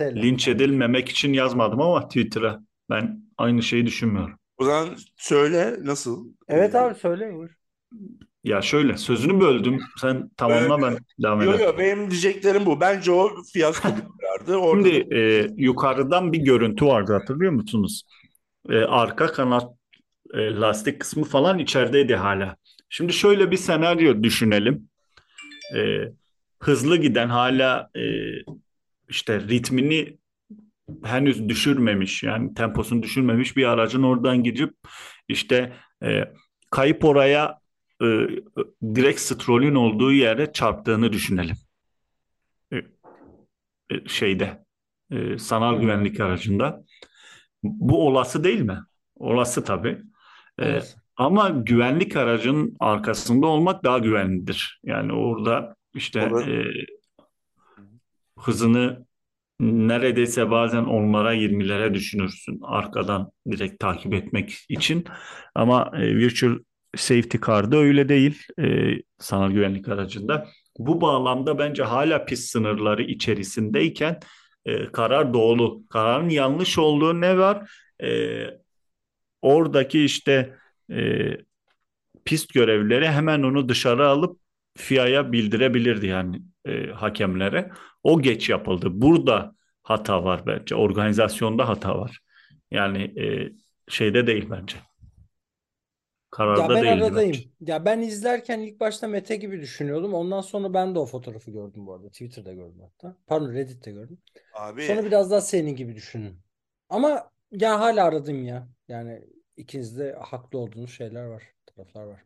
linç 0.00 0.48
edilmemek 0.48 1.08
için 1.08 1.32
yazmadım 1.32 1.80
ama 1.80 2.08
Twitter'a 2.08 2.60
ben 2.90 3.22
aynı 3.38 3.62
şeyi 3.62 3.86
düşünmüyorum. 3.86 4.38
O 4.62 4.64
zaman 4.64 4.96
söyle 5.16 5.76
nasıl? 5.82 6.32
Evet 6.48 6.74
abi 6.74 6.94
söyle 6.94 7.34
buyur. 7.34 7.50
Ya 8.44 8.62
şöyle 8.62 8.96
sözünü 8.96 9.40
böldüm. 9.40 9.78
Sen 10.00 10.30
tamamla 10.36 10.82
ben 10.82 10.98
devam 11.22 11.42
Yok 11.42 11.54
ederim. 11.54 11.66
yok 11.66 11.78
benim 11.78 12.10
diyeceklerim 12.10 12.66
bu. 12.66 12.80
Bence 12.80 13.12
o 13.12 13.30
fiyasko. 13.52 13.88
Orada 14.48 14.88
Şimdi 14.88 15.14
e, 15.16 15.46
yukarıdan 15.56 16.32
bir 16.32 16.38
görüntü 16.38 16.86
vardı 16.86 17.12
hatırlıyor 17.12 17.52
musunuz? 17.52 18.02
e, 18.70 18.76
arka 18.78 19.26
kanat 19.26 19.74
e, 20.34 20.38
lastik 20.54 21.00
kısmı 21.00 21.24
falan 21.24 21.58
içerideydi 21.58 22.14
hala. 22.16 22.56
Şimdi 22.88 23.12
şöyle 23.12 23.50
bir 23.50 23.56
senaryo 23.56 24.22
düşünelim. 24.22 24.88
E, 25.76 25.80
hızlı 26.60 26.96
giden 26.96 27.28
hala 27.28 27.90
e, 27.96 28.02
işte 29.08 29.40
ritmini 29.40 30.18
henüz 31.04 31.48
düşürmemiş 31.48 32.22
yani 32.22 32.54
temposunu 32.54 33.02
düşürmemiş 33.02 33.56
bir 33.56 33.64
aracın 33.64 34.02
oradan 34.02 34.42
gidip 34.42 34.74
işte 35.28 35.72
e, 36.02 36.32
kayıp 36.70 37.04
oraya 37.04 37.58
e, 38.02 38.06
direkt 38.94 39.20
Stroll'ün 39.20 39.74
olduğu 39.74 40.12
yere 40.12 40.52
çarptığını 40.52 41.12
düşünelim. 41.12 41.56
E, 42.72 42.76
e, 43.90 44.08
şeyde 44.08 44.64
e, 45.10 45.38
sanal 45.38 45.80
güvenlik 45.80 46.20
aracında. 46.20 46.84
Bu 47.62 48.06
olası 48.06 48.44
değil 48.44 48.60
mi? 48.60 48.78
Olası 49.16 49.64
tabii. 49.64 50.02
E, 50.58 50.72
Olası. 50.72 50.96
ama 51.16 51.48
güvenlik 51.48 52.16
aracının 52.16 52.76
arkasında 52.80 53.46
olmak 53.46 53.84
daha 53.84 53.98
güvenlidir. 53.98 54.80
Yani 54.84 55.12
orada 55.12 55.76
işte 55.94 56.26
Olur. 56.26 56.48
e, 56.48 56.86
hızını 58.38 59.06
neredeyse 59.62 60.50
bazen 60.50 60.84
onlara 60.84 61.34
20'lere 61.34 61.94
düşünürsün 61.94 62.60
arkadan 62.62 63.32
direkt 63.50 63.80
takip 63.80 64.14
etmek 64.14 64.58
için. 64.68 65.04
Ama 65.54 65.90
e, 65.94 66.16
Virtual 66.16 66.58
Safety 66.96 67.36
Car'da 67.46 67.76
öyle 67.76 68.08
değil 68.08 68.42
e, 68.58 68.94
sanal 69.18 69.50
güvenlik 69.50 69.88
aracında. 69.88 70.48
Bu 70.78 71.00
bağlamda 71.00 71.58
bence 71.58 71.82
hala 71.82 72.24
pist 72.24 72.50
sınırları 72.50 73.02
içerisindeyken 73.02 74.20
e, 74.64 74.92
karar 74.92 75.34
doğru. 75.34 75.88
Kararın 75.88 76.28
yanlış 76.28 76.78
olduğu 76.78 77.20
ne 77.20 77.38
var? 77.38 77.70
E, 78.02 78.08
oradaki 79.42 80.04
işte 80.04 80.56
e, 80.92 81.30
pist 82.24 82.54
görevlileri 82.54 83.08
hemen 83.08 83.42
onu 83.42 83.68
dışarı 83.68 84.08
alıp 84.08 84.41
FIA'ya 84.76 85.32
bildirebilirdi 85.32 86.06
yani 86.06 86.42
e, 86.64 86.86
hakemlere. 86.86 87.70
O 88.02 88.22
geç 88.22 88.48
yapıldı. 88.48 88.86
Burada 88.90 89.54
hata 89.82 90.24
var 90.24 90.46
bence. 90.46 90.74
Organizasyonda 90.74 91.68
hata 91.68 91.98
var. 91.98 92.20
Yani 92.70 93.02
e, 93.02 93.52
şeyde 93.88 94.26
değil 94.26 94.46
bence. 94.50 94.76
Ya 94.76 94.82
Kararda 96.30 96.74
ben 96.74 96.82
değildi 96.82 97.04
aradayım. 97.04 97.32
bence. 97.32 97.48
Ya 97.60 97.84
ben 97.84 98.00
izlerken 98.00 98.60
ilk 98.60 98.80
başta 98.80 99.08
Mete 99.08 99.36
gibi 99.36 99.60
düşünüyordum. 99.60 100.14
Ondan 100.14 100.40
sonra 100.40 100.74
ben 100.74 100.94
de 100.94 100.98
o 100.98 101.06
fotoğrafı 101.06 101.50
gördüm 101.50 101.86
bu 101.86 101.94
arada. 101.94 102.08
Twitter'da 102.08 102.52
gördüm 102.52 102.80
hatta. 102.80 103.16
Pardon 103.26 103.52
Reddit'te 103.54 103.92
gördüm. 103.92 104.18
Abi 104.54 104.82
Sonra 104.82 105.04
biraz 105.04 105.30
daha 105.30 105.40
senin 105.40 105.76
gibi 105.76 105.94
düşündüm. 105.94 106.42
Ama 106.88 107.30
ya 107.52 107.80
hala 107.80 108.04
aradım 108.04 108.44
ya. 108.44 108.68
Yani 108.88 109.22
ikiniz 109.56 109.98
de 109.98 110.16
haklı 110.20 110.58
olduğunuz 110.58 110.90
şeyler 110.90 111.24
var. 111.24 111.42
Taraflar 111.66 112.04
var. 112.04 112.22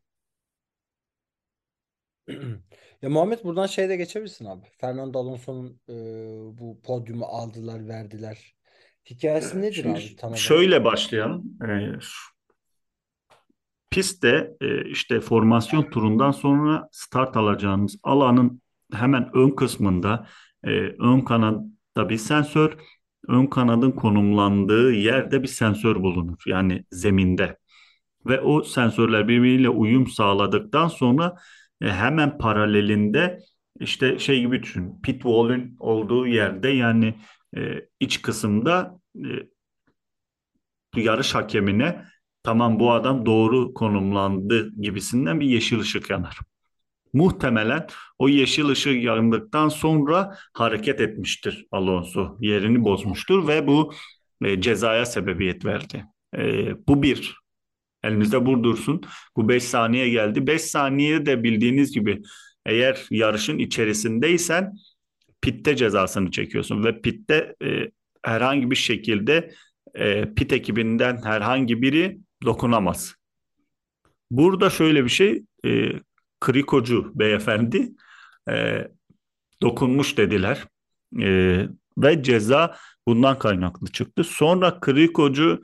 Ya 3.03 3.11
Muhammed 3.11 3.39
buradan 3.45 3.67
şeye 3.67 3.89
de 3.89 3.97
geçebilirsin 3.97 4.45
abi. 4.45 4.67
Fernando 4.81 5.19
Alonso'nun 5.19 5.81
e, 5.89 5.95
bu 6.59 6.81
podyumu 6.83 7.25
aldılar, 7.25 7.89
verdiler. 7.89 8.55
Hikayesi 9.11 9.63
nedir 9.63 9.73
Şimdi 9.73 9.99
abi 9.99 10.17
tam 10.17 10.29
olarak? 10.29 10.41
Şöyle 10.41 10.85
başlayalım. 10.85 11.45
E, 11.63 11.99
pistte 13.91 14.57
e, 14.61 14.89
işte 14.91 15.21
formasyon 15.21 15.83
turundan 15.91 16.31
sonra 16.31 16.89
start 16.93 17.37
alacağımız 17.37 17.97
alanın 18.03 18.63
hemen 18.93 19.31
ön 19.35 19.51
kısmında 19.51 20.27
e, 20.65 20.71
ön 20.99 21.21
kanatta 21.21 22.09
bir 22.09 22.19
sensör, 22.19 22.77
ön 23.29 23.47
kanadın 23.47 23.91
konumlandığı 23.91 24.93
yerde 24.93 25.43
bir 25.43 25.49
sensör 25.49 25.97
bulunur. 25.97 26.43
Yani 26.47 26.85
zeminde. 26.91 27.59
Ve 28.27 28.41
o 28.41 28.63
sensörler 28.63 29.29
birbiriyle 29.29 29.69
uyum 29.69 30.07
sağladıktan 30.07 30.89
sonra 30.89 31.37
hemen 31.81 32.39
paralelinde 32.39 33.39
işte 33.81 34.19
şey 34.19 34.41
gibi 34.41 34.63
düşün. 34.63 35.01
Pit 35.03 35.23
wall'ün 35.23 35.77
olduğu 35.81 36.27
yerde 36.27 36.69
yani 36.69 37.15
e, 37.57 37.61
iç 38.01 38.23
kısımda 38.23 39.01
e, 39.17 39.29
yarış 40.97 41.35
hakemine 41.35 42.05
tamam 42.43 42.81
bu 42.81 42.93
adam 42.93 43.27
doğru 43.27 43.75
konumlandı 43.75 44.73
gibisinden 44.81 45.41
bir 45.41 45.47
yeşil 45.47 45.81
ışık 45.81 46.11
yanar. 46.11 46.39
Muhtemelen 47.13 47.87
o 48.19 48.29
yeşil 48.29 48.69
ışık 48.69 49.03
yandıktan 49.03 49.69
sonra 49.69 50.37
hareket 50.53 51.01
etmiştir 51.01 51.67
Alonso. 51.71 52.37
Yerini 52.41 52.85
bozmuştur 52.85 53.49
ve 53.49 53.67
bu 53.67 53.93
e, 54.45 54.61
cezaya 54.61 55.07
sebebiyet 55.07 55.65
verdi. 55.65 56.05
E, 56.37 56.73
bu 56.89 57.03
bir. 57.03 57.46
Elimizde 58.07 58.47
bu 58.47 58.65
dursun. 58.65 59.01
Bu 59.37 59.49
5 59.49 59.63
saniye 59.65 60.09
geldi. 60.09 60.47
5 60.47 60.63
saniye 60.63 61.27
de 61.27 61.43
bildiğiniz 61.43 61.93
gibi 61.93 62.23
eğer 62.67 63.07
yarışın 63.11 63.59
içerisindeysen 63.59 64.73
pitte 65.41 65.77
cezasını 65.77 66.31
çekiyorsun 66.31 66.85
ve 66.85 67.01
pitte 67.01 67.55
e, 67.63 67.91
herhangi 68.23 68.71
bir 68.71 68.77
şekilde 68.77 69.51
e, 69.95 70.35
pit 70.35 70.53
ekibinden 70.53 71.23
herhangi 71.25 71.83
biri 71.83 72.19
dokunamaz. 72.45 73.15
Burada 74.31 74.71
şöyle 74.71 75.05
bir 75.05 75.11
şey, 75.11 75.43
e, 75.67 75.93
Krikocu 76.41 77.13
beyefendi 77.15 77.93
e, 78.51 78.89
dokunmuş 79.63 80.19
dediler 80.19 80.65
E, 81.23 81.69
ve 81.99 82.23
ceza 82.23 82.77
bundan 83.09 83.39
kaynaklı 83.39 83.87
çıktı. 83.93 84.25
Sonra 84.25 84.81
Krikocu 84.81 85.63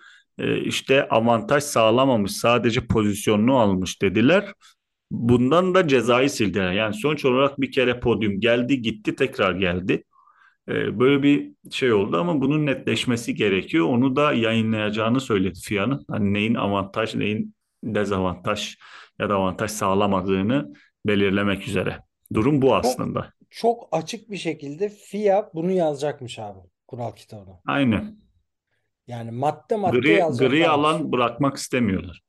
işte 0.64 1.08
avantaj 1.08 1.62
sağlamamış, 1.62 2.32
sadece 2.32 2.86
pozisyonunu 2.86 3.56
almış 3.58 4.02
dediler. 4.02 4.52
Bundan 5.10 5.74
da 5.74 5.88
cezayı 5.88 6.30
sildiler. 6.30 6.72
Yani 6.72 6.94
sonuç 6.94 7.24
olarak 7.24 7.60
bir 7.60 7.72
kere 7.72 8.00
podyum 8.00 8.40
geldi, 8.40 8.82
gitti, 8.82 9.16
tekrar 9.16 9.52
geldi. 9.54 10.04
E, 10.68 10.98
böyle 11.00 11.22
bir 11.22 11.52
şey 11.70 11.92
oldu 11.92 12.16
ama 12.16 12.40
bunun 12.40 12.66
netleşmesi 12.66 13.34
gerekiyor. 13.34 13.86
Onu 13.86 14.16
da 14.16 14.32
yayınlayacağını 14.32 15.20
söyledi 15.20 15.58
FIA'nın. 15.60 16.04
Hani 16.10 16.34
neyin 16.34 16.54
avantaj, 16.54 17.14
neyin 17.14 17.54
dezavantaj 17.84 18.76
ya 19.18 19.28
da 19.30 19.34
avantaj 19.34 19.70
sağlamadığını 19.70 20.72
belirlemek 21.06 21.68
üzere. 21.68 21.98
Durum 22.34 22.62
bu 22.62 22.66
Çok 22.66 22.74
aslında. 22.74 23.32
çok 23.50 23.88
açık 23.92 24.30
bir 24.30 24.36
şekilde 24.36 24.88
FIA 24.88 25.50
bunu 25.54 25.70
yazacakmış 25.70 26.38
abi 26.38 26.58
kural 26.88 27.12
kitabına. 27.12 27.60
Aynı. 27.66 28.14
Yani 29.12 29.30
madde 29.30 29.76
madde 29.76 29.98
Gri, 29.98 30.08
gri 30.08 30.12
yazacaklarmış. 30.12 30.68
alan 30.68 31.12
bırakmak 31.12 31.56
istemiyorlar. 31.56 32.22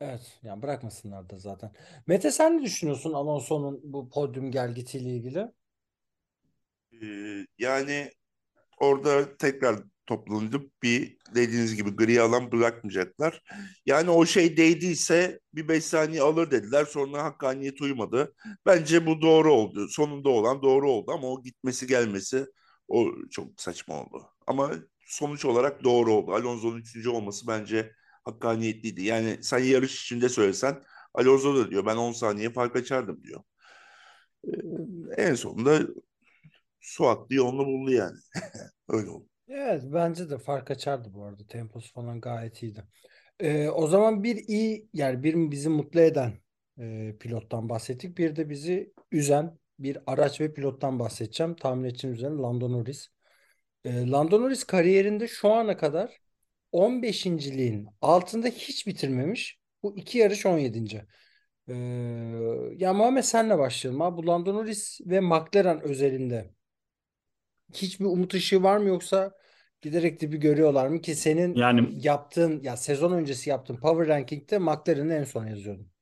Evet, 0.00 0.38
yani 0.42 0.62
bırakmasınlar 0.62 1.30
da 1.30 1.38
zaten. 1.38 1.72
Mete 2.06 2.30
sen 2.30 2.58
ne 2.58 2.62
düşünüyorsun 2.62 3.12
Alonso'nun 3.12 3.80
bu 3.84 4.10
podyum 4.10 4.50
gelgitiyle 4.50 5.08
ilgili? 5.10 5.48
e, 7.02 7.06
yani 7.58 8.10
orada 8.80 9.36
tekrar 9.36 9.76
toplanıp 10.06 10.82
bir 10.82 11.16
dediğiniz 11.34 11.76
gibi 11.76 11.90
gri 11.96 12.20
alan 12.20 12.52
bırakmayacaklar. 12.52 13.42
Yani 13.86 14.10
o 14.10 14.26
şey 14.26 14.56
değdiyse 14.56 15.40
bir 15.54 15.68
beş 15.68 15.84
saniye 15.84 16.22
alır 16.22 16.50
dediler. 16.50 16.84
Sonra 16.84 17.24
hakkaniyet 17.24 17.80
uymadı. 17.82 18.34
Bence 18.66 19.06
bu 19.06 19.22
doğru 19.22 19.54
oldu. 19.54 19.88
Sonunda 19.88 20.28
olan 20.28 20.62
doğru 20.62 20.90
oldu 20.90 21.10
ama 21.12 21.28
o 21.28 21.42
gitmesi 21.42 21.86
gelmesi 21.86 22.46
o 22.88 23.06
çok 23.30 23.60
saçma 23.60 24.02
oldu. 24.02 24.30
Ama 24.46 24.72
sonuç 25.12 25.44
olarak 25.44 25.84
doğru 25.84 26.14
oldu. 26.14 26.32
Alonso'nun 26.32 26.78
üçüncü 26.78 27.08
olması 27.08 27.46
bence 27.46 27.92
hakkaniyetliydi. 28.24 29.02
Yani 29.02 29.38
sen 29.42 29.58
yarış 29.58 30.02
içinde 30.02 30.28
söylesen 30.28 30.82
Alonso 31.14 31.56
da 31.56 31.70
diyor 31.70 31.86
ben 31.86 31.96
10 31.96 32.12
saniye 32.12 32.50
fark 32.50 32.76
açardım 32.76 33.22
diyor. 33.24 33.42
Ee, 34.44 34.50
en 35.16 35.34
sonunda 35.34 35.80
Suat 36.80 37.30
yolunu 37.30 37.66
buldu 37.66 37.90
yani. 37.90 38.16
Öyle 38.88 39.10
oldu. 39.10 39.26
Evet, 39.48 39.82
bence 39.84 40.30
de 40.30 40.38
fark 40.38 40.70
açardı 40.70 41.08
bu 41.14 41.24
arada. 41.24 41.46
Temposu 41.46 41.92
falan 41.92 42.20
gayet 42.20 42.62
iyiydi. 42.62 42.84
Ee, 43.40 43.68
o 43.68 43.86
zaman 43.86 44.22
bir 44.22 44.36
iyi 44.36 44.88
yani 44.94 45.22
bir 45.22 45.50
bizi 45.50 45.68
mutlu 45.68 46.00
eden 46.00 46.32
e, 46.78 47.16
pilottan 47.20 47.68
bahsettik. 47.68 48.18
Bir 48.18 48.36
de 48.36 48.50
bizi 48.50 48.92
üzen 49.12 49.58
bir 49.78 49.98
araç 50.06 50.40
ve 50.40 50.54
pilottan 50.54 50.98
bahsedeceğim. 50.98 51.56
Tahmin 51.56 51.84
edeceğiniz 51.84 52.18
üzere 52.18 52.30
Lando 52.34 52.72
Norris. 52.72 53.08
Ee, 53.84 54.10
Lando 54.10 54.40
Norris 54.40 54.64
kariyerinde 54.64 55.28
şu 55.28 55.52
ana 55.52 55.76
kadar 55.76 56.20
15.liğin 56.72 57.88
altında 58.00 58.48
hiç 58.48 58.86
bitirmemiş. 58.86 59.58
Bu 59.82 59.96
iki 59.98 60.18
yarış 60.18 60.46
17. 60.46 61.06
Ee, 61.68 61.74
ya 62.76 62.92
Muhammed 62.94 63.22
senle 63.22 63.58
başlayalım 63.58 64.02
abi. 64.02 64.16
Bu 64.16 64.26
Lando 64.26 64.54
Norris 64.54 65.00
ve 65.06 65.20
McLaren 65.20 65.80
özelinde 65.82 66.50
hiçbir 67.74 68.04
umut 68.04 68.34
ışığı 68.34 68.62
var 68.62 68.76
mı 68.76 68.88
yoksa 68.88 69.32
giderek 69.80 70.20
dibi 70.20 70.36
görüyorlar 70.40 70.88
mı 70.88 71.00
ki 71.00 71.14
senin 71.14 71.54
Yani 71.54 71.88
yaptığın 72.04 72.60
ya 72.62 72.76
sezon 72.76 73.12
öncesi 73.12 73.50
yaptığın 73.50 73.76
Power 73.76 74.08
Ranking'de 74.08 74.58
McLaren'i 74.58 75.12
en 75.12 75.24
son 75.24 75.46
yazıyordun. 75.46 75.92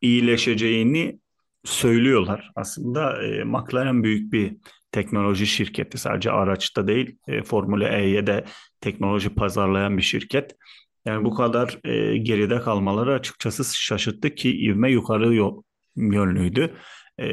iyileşeceğini 0.00 1.20
söylüyorlar. 1.64 2.52
Aslında 2.56 3.22
e, 3.26 3.44
McLaren 3.44 4.02
büyük 4.04 4.32
bir 4.32 4.56
teknoloji 4.94 5.46
şirketi. 5.46 5.98
Sadece 5.98 6.30
araçta 6.30 6.86
değil, 6.86 7.16
e, 7.28 7.42
Formula 7.42 7.88
E'ye 7.88 8.26
de 8.26 8.44
teknoloji 8.80 9.34
pazarlayan 9.34 9.96
bir 9.96 10.02
şirket. 10.02 10.56
Yani 11.04 11.24
bu 11.24 11.34
kadar 11.34 11.78
e, 11.84 12.16
geride 12.16 12.60
kalmaları 12.60 13.14
açıkçası 13.14 13.76
şaşırttı 13.76 14.34
ki 14.34 14.64
ivme 14.64 14.90
yukarı 14.90 15.34
yol, 15.34 15.62
yönlüydü. 15.96 16.74
E, 17.20 17.26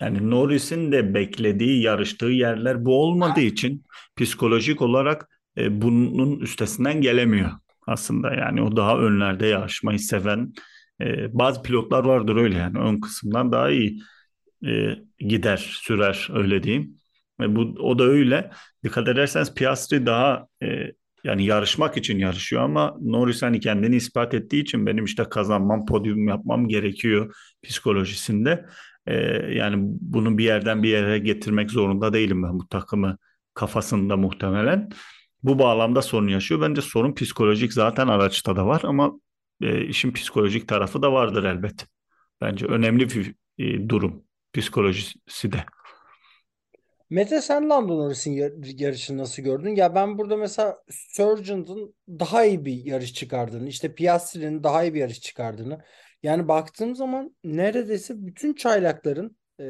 yani 0.00 0.30
Norris'in 0.30 0.92
de 0.92 1.14
beklediği, 1.14 1.82
yarıştığı 1.82 2.26
yerler 2.26 2.84
bu 2.84 3.02
olmadığı 3.02 3.40
için 3.40 3.84
psikolojik 4.16 4.82
olarak 4.82 5.28
e, 5.58 5.82
bunun 5.82 6.40
üstesinden 6.40 7.00
gelemiyor 7.00 7.50
aslında. 7.86 8.34
Yani 8.34 8.62
o 8.62 8.76
daha 8.76 8.98
önlerde 8.98 9.46
yarışmayı 9.46 9.98
seven 9.98 10.52
e, 11.00 11.38
bazı 11.38 11.62
pilotlar 11.62 12.04
vardır 12.04 12.36
öyle 12.36 12.58
yani 12.58 12.78
ön 12.78 13.00
kısımdan 13.00 13.52
daha 13.52 13.70
iyi 13.70 14.00
e, 14.66 14.98
gider, 15.18 15.56
sürer 15.56 16.28
öyle 16.34 16.62
diyeyim. 16.62 16.96
Ve 17.40 17.56
bu 17.56 17.60
o 17.60 17.98
da 17.98 18.04
öyle. 18.04 18.50
Dikkat 18.84 19.08
ederseniz 19.08 19.54
Piastri 19.54 20.06
daha 20.06 20.46
e, 20.62 20.92
yani 21.24 21.44
yarışmak 21.44 21.96
için 21.96 22.18
yarışıyor 22.18 22.62
ama 22.62 22.96
Norris 23.00 23.42
hani 23.42 23.60
kendini 23.60 23.96
ispat 23.96 24.34
ettiği 24.34 24.62
için 24.62 24.86
benim 24.86 25.04
işte 25.04 25.24
kazanmam, 25.24 25.86
podyum 25.86 26.28
yapmam 26.28 26.68
gerekiyor 26.68 27.34
psikolojisinde. 27.62 28.66
E, 29.06 29.14
yani 29.54 29.76
bunu 30.00 30.38
bir 30.38 30.44
yerden 30.44 30.82
bir 30.82 30.88
yere 30.88 31.18
getirmek 31.18 31.70
zorunda 31.70 32.12
değilim 32.12 32.42
ben 32.42 32.58
bu 32.58 32.68
takımı 32.68 33.18
kafasında 33.54 34.16
muhtemelen. 34.16 34.90
Bu 35.42 35.58
bağlamda 35.58 36.02
sorun 36.02 36.28
yaşıyor. 36.28 36.60
Bence 36.60 36.82
sorun 36.82 37.14
psikolojik 37.14 37.72
zaten 37.72 38.08
araçta 38.08 38.56
da 38.56 38.66
var 38.66 38.82
ama 38.84 39.12
e, 39.62 39.84
işin 39.86 40.12
psikolojik 40.12 40.68
tarafı 40.68 41.02
da 41.02 41.12
vardır 41.12 41.44
elbet. 41.44 41.86
Bence 42.40 42.66
önemli 42.66 43.08
bir 43.08 43.34
e, 43.58 43.88
durum 43.88 44.23
psikolojisi 44.54 45.52
de. 45.52 45.64
Mete 47.10 47.40
sen 47.40 47.70
Lando 47.70 47.98
Norris'in 47.98 48.32
yar- 48.32 48.80
yarışını 48.80 49.18
nasıl 49.18 49.42
gördün? 49.42 49.76
Ya 49.76 49.94
ben 49.94 50.18
burada 50.18 50.36
mesela 50.36 50.82
Sargent'ın 50.90 51.94
daha 52.08 52.44
iyi 52.44 52.64
bir 52.64 52.84
yarış 52.84 53.14
çıkardığını, 53.14 53.68
işte 53.68 53.94
Piastri'nin 53.94 54.62
daha 54.62 54.84
iyi 54.84 54.94
bir 54.94 55.00
yarış 55.00 55.20
çıkardığını. 55.20 55.80
Yani 56.22 56.48
baktığım 56.48 56.96
zaman 56.96 57.36
neredeyse 57.44 58.26
bütün 58.26 58.54
çaylakların 58.54 59.36
e, 59.60 59.64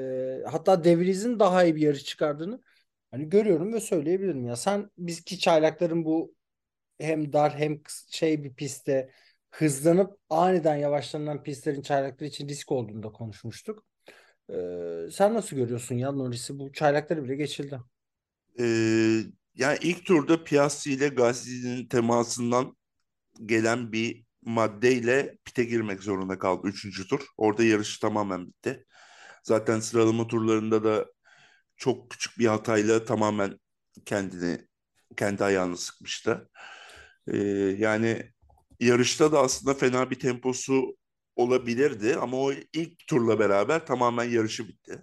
hatta 0.51 0.85
De 0.85 0.99
Vries'in 0.99 1.41
daha 1.41 1.65
iyi 1.65 1.77
bir 1.77 1.83
yarış 1.83 2.05
çıkardığını 2.05 2.61
hani 3.11 3.29
görüyorum 3.29 3.73
ve 3.73 3.81
söyleyebilirim 3.81 4.45
ya. 4.45 4.57
Sen 4.57 4.91
bizki 4.99 5.39
çaylakların 5.39 6.05
bu 6.05 6.35
hem 6.99 7.33
dar 7.33 7.59
hem 7.59 7.81
şey 8.11 8.45
bir 8.45 8.55
pistte 8.55 9.11
hızlanıp 9.51 10.19
aniden 10.31 10.77
yavaşlanan 10.77 11.43
pistlerin 11.43 11.83
çaylaklar 11.83 12.27
için 12.27 12.49
risk 12.49 12.73
olduğunu 12.73 13.03
da 13.03 13.13
konuşmuştuk. 13.13 13.85
Ee, 14.51 15.11
sen 15.13 15.35
nasıl 15.35 15.57
görüyorsun 15.57 15.95
ya 15.95 16.13
Norris'i? 16.13 16.59
Bu 16.59 16.73
çaylakları 16.73 17.25
bile 17.25 17.37
geçildi. 17.37 17.81
Ee, 18.61 19.21
yani 19.55 19.79
ilk 19.83 20.07
turda 20.07 20.45
Piastri 20.45 20.93
ile 20.93 21.09
Gasly'nin 21.09 21.87
temasından 21.89 22.77
gelen 23.47 23.93
bir 23.93 24.25
maddeyle 24.43 25.39
pite 25.45 25.65
girmek 25.65 26.03
zorunda 26.03 26.39
kaldı 26.39 26.69
üçüncü 26.69 27.09
tur. 27.09 27.21
Orada 27.37 27.65
yarış 27.65 27.99
tamamen 27.99 28.47
bitti. 28.47 28.87
Zaten 29.45 29.81
sıralama 29.81 30.27
turlarında 30.27 30.85
da 30.85 31.07
çok 31.77 32.11
küçük 32.11 32.39
bir 32.39 32.47
hatayla 32.47 33.05
tamamen 33.05 33.59
kendini 34.07 34.69
kendi 35.17 35.45
ayağını 35.45 35.77
sıkmıştı. 35.77 36.51
Ee, 37.29 37.39
yani 37.79 38.33
yarışta 38.81 39.33
da 39.33 39.41
aslında 39.41 39.75
fena 39.75 40.11
bir 40.11 40.19
temposu 40.21 40.97
olabilirdi 41.37 42.17
ama 42.17 42.37
o 42.37 42.53
ilk 42.53 43.07
turla 43.07 43.39
beraber 43.39 43.87
tamamen 43.87 44.25
yarışı 44.25 44.69
bitti. 44.69 45.03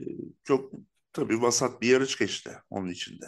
Ee, 0.00 0.04
çok 0.44 0.72
tabii 1.12 1.42
vasat 1.42 1.82
bir 1.82 1.88
yarış 1.88 2.18
geçti 2.18 2.50
onun 2.70 2.88
içinde. 2.90 3.26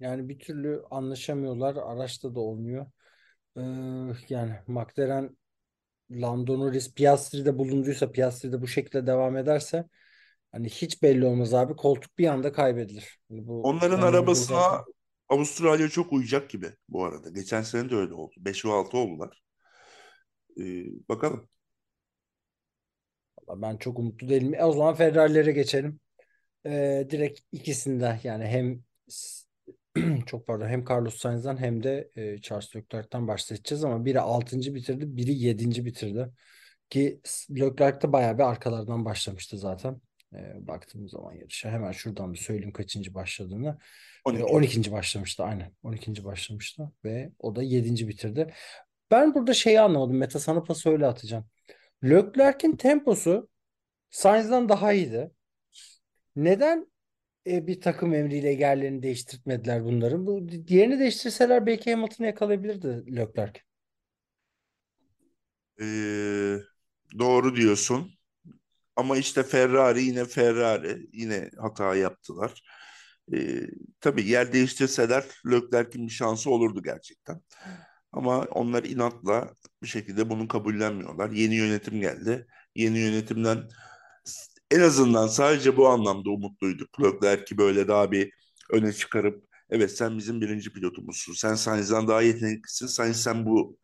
Yani 0.00 0.28
bir 0.28 0.38
türlü 0.38 0.82
anlaşamıyorlar. 0.90 1.76
Araçta 1.76 2.34
da 2.34 2.40
olmuyor. 2.40 2.86
Ee, 3.56 3.60
yani 4.28 4.56
McLaren 4.66 5.36
Lando 6.10 6.58
Norris 6.60 6.94
Piastri'de 6.94 7.58
bulunduysa 7.58 8.12
Piastri'de 8.12 8.62
bu 8.62 8.66
şekilde 8.68 9.06
devam 9.06 9.36
ederse 9.36 9.84
hani 10.52 10.68
hiç 10.68 11.02
belli 11.02 11.26
olmaz 11.26 11.54
abi. 11.54 11.76
Koltuk 11.76 12.18
bir 12.18 12.26
anda 12.26 12.52
kaybedilir. 12.52 13.20
Yani 13.30 13.46
bu 13.46 13.62
Onların 13.62 14.00
Norris 14.00 14.04
arabasına 14.08 14.60
zaten 14.60 14.84
Avustralya 15.28 15.88
çok 15.88 16.12
uyacak 16.12 16.50
gibi 16.50 16.70
bu 16.88 17.04
arada. 17.04 17.30
Geçen 17.30 17.62
sene 17.62 17.90
de 17.90 17.94
öyle 17.96 18.14
oldu. 18.14 18.34
5 18.38 18.64
ve 18.64 18.72
6 18.72 18.96
oldular. 18.98 19.41
Ee, 20.58 20.84
bakalım. 21.08 21.48
ben 23.56 23.76
çok 23.76 23.98
umutlu 23.98 24.28
değilim. 24.28 24.54
E, 24.54 24.64
o 24.64 24.72
zaman 24.72 24.94
Ferrari'lere 24.94 25.52
geçelim. 25.52 26.00
Ee, 26.66 27.06
direkt 27.10 27.40
ikisinde 27.52 28.20
yani 28.22 28.46
hem 28.46 28.82
çok 30.26 30.46
pardon 30.46 30.68
hem 30.68 30.84
Carlos 30.84 31.16
Sainz'dan 31.16 31.56
hem 31.56 31.82
de 31.82 32.10
e, 32.16 32.40
Charles 32.40 32.76
Leclerc'ten 32.76 33.28
bahsedeceğiz 33.28 33.84
ama 33.84 34.04
biri 34.04 34.20
6. 34.20 34.74
bitirdi, 34.74 35.16
biri 35.16 35.34
7. 35.34 35.84
bitirdi. 35.84 36.28
Ki 36.90 37.20
Leclerc 37.50 38.00
de 38.02 38.12
bayağı 38.12 38.38
bir 38.38 38.42
arkalardan 38.42 39.04
başlamıştı 39.04 39.58
zaten. 39.58 40.00
E, 40.34 40.66
baktığımız 40.66 41.10
zaman 41.10 41.32
yarışa 41.32 41.70
hemen 41.70 41.92
şuradan 41.92 42.32
bir 42.32 42.38
söyleyeyim 42.38 42.72
kaçıncı 42.72 43.14
başladığını. 43.14 43.78
E, 44.26 44.30
12. 44.30 44.44
12. 44.44 44.92
başlamıştı 44.92 45.44
aynen. 45.44 45.72
12. 45.82 46.24
başlamıştı 46.24 46.92
ve 47.04 47.32
o 47.38 47.56
da 47.56 47.62
7. 47.62 48.08
bitirdi. 48.08 48.54
Ben 49.12 49.34
burada 49.34 49.54
şeyi 49.54 49.80
anlamadım. 49.80 50.16
Meta 50.16 50.38
sana 50.40 50.62
pası 50.62 50.90
öyle 50.90 51.06
atacağım. 51.06 51.46
Leclerc'in 52.04 52.76
temposu 52.76 53.48
Sainz'dan 54.10 54.68
daha 54.68 54.92
iyiydi. 54.92 55.30
Neden 56.36 56.92
e, 57.46 57.66
bir 57.66 57.80
takım 57.80 58.14
emriyle 58.14 58.50
yerlerini 58.50 59.02
değiştirtmediler 59.02 59.84
bunların? 59.84 60.26
Bu 60.26 60.48
diğerini 60.48 60.98
değiştirseler 60.98 61.66
belki 61.66 61.92
Hamilton'ı 61.92 62.26
yakalayabilirdi 62.26 63.16
Leclerc. 63.16 63.60
Ee, 65.80 66.58
doğru 67.18 67.56
diyorsun. 67.56 68.10
Ama 68.96 69.16
işte 69.16 69.42
Ferrari 69.42 70.02
yine 70.02 70.24
Ferrari. 70.24 71.06
Yine 71.12 71.50
hata 71.58 71.94
yaptılar. 71.96 72.62
Ee, 73.34 73.60
tabii 74.00 74.28
yer 74.28 74.52
değiştirseler 74.52 75.24
Leclerc'in 75.50 76.06
bir 76.06 76.12
şansı 76.12 76.50
olurdu 76.50 76.82
gerçekten. 76.82 77.42
Ama 78.12 78.40
onlar 78.40 78.84
inatla 78.84 79.54
bir 79.82 79.88
şekilde 79.88 80.30
bunu 80.30 80.48
kabullenmiyorlar. 80.48 81.30
Yeni 81.30 81.54
yönetim 81.54 82.00
geldi. 82.00 82.46
Yeni 82.76 82.98
yönetimden 82.98 83.68
en 84.70 84.80
azından 84.80 85.26
sadece 85.26 85.76
bu 85.76 85.88
anlamda 85.88 86.30
umutluyduk. 86.30 87.02
Leclerc'i 87.02 87.58
böyle 87.58 87.88
daha 87.88 88.12
bir 88.12 88.32
öne 88.70 88.92
çıkarıp 88.92 89.44
evet 89.70 89.96
sen 89.96 90.18
bizim 90.18 90.40
birinci 90.40 90.72
pilotumuzsun. 90.72 91.32
Sen 91.34 91.54
Sainz'dan 91.54 92.08
daha 92.08 92.22
yeteneklisin. 92.22 92.86
Sainz 92.86 93.22
sen 93.22 93.46
bu 93.46 93.78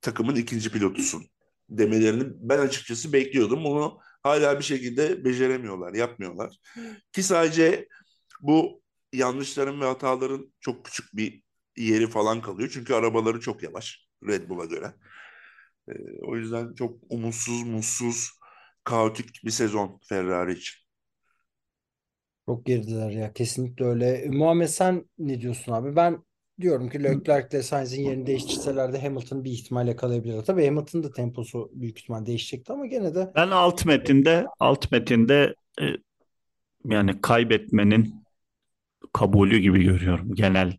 takımın 0.00 0.36
ikinci 0.36 0.72
pilotusun 0.72 1.24
demelerini 1.70 2.24
ben 2.36 2.58
açıkçası 2.58 3.12
bekliyordum. 3.12 3.64
Bunu 3.64 3.98
hala 4.22 4.58
bir 4.58 4.64
şekilde 4.64 5.24
beceremiyorlar, 5.24 5.94
yapmıyorlar. 5.94 6.58
Ki 7.12 7.22
sadece 7.22 7.88
bu 8.40 8.82
yanlışların 9.12 9.80
ve 9.80 9.84
hataların 9.84 10.52
çok 10.60 10.84
küçük 10.84 11.16
bir 11.16 11.42
yeri 11.78 12.06
falan 12.06 12.42
kalıyor. 12.42 12.70
Çünkü 12.74 12.94
arabaları 12.94 13.40
çok 13.40 13.62
yavaş 13.62 14.08
Red 14.28 14.48
Bull'a 14.48 14.64
göre. 14.64 14.94
Ee, 15.88 15.92
o 16.22 16.36
yüzden 16.36 16.74
çok 16.74 16.98
umutsuz, 17.10 17.62
mutsuz, 17.64 18.30
kaotik 18.84 19.44
bir 19.44 19.50
sezon 19.50 20.00
Ferrari 20.08 20.52
için. 20.52 20.76
Çok 22.46 22.66
geridiler 22.66 23.10
ya. 23.10 23.32
Kesinlikle 23.32 23.84
öyle. 23.84 24.06
E, 24.10 24.28
Muhammed 24.28 24.66
sen 24.66 25.04
ne 25.18 25.40
diyorsun 25.40 25.72
abi? 25.72 25.96
Ben 25.96 26.24
diyorum 26.60 26.88
ki 26.88 27.02
Leclerc 27.04 27.56
ile 27.56 27.62
Sainz'in 27.62 28.02
yerini 28.02 28.26
değiştirseler 28.26 28.92
de 28.92 29.02
Hamilton 29.02 29.44
bir 29.44 29.50
ihtimal 29.50 29.88
yakalayabilirler. 29.88 30.44
Tabii 30.44 30.66
Hamilton'ın 30.66 31.04
da 31.04 31.10
temposu 31.12 31.70
büyük 31.72 31.98
ihtimal 31.98 32.26
değişecekti 32.26 32.72
ama 32.72 32.86
gene 32.86 33.14
de 33.14 33.34
Ben 33.34 33.50
alt 33.50 33.84
metinde 33.86 34.46
alt 34.60 34.92
metinde 34.92 35.54
e, 35.80 35.84
yani 36.84 37.20
kaybetmenin 37.20 38.14
kabulü 39.12 39.58
gibi 39.58 39.84
görüyorum 39.84 40.34
genel 40.34 40.78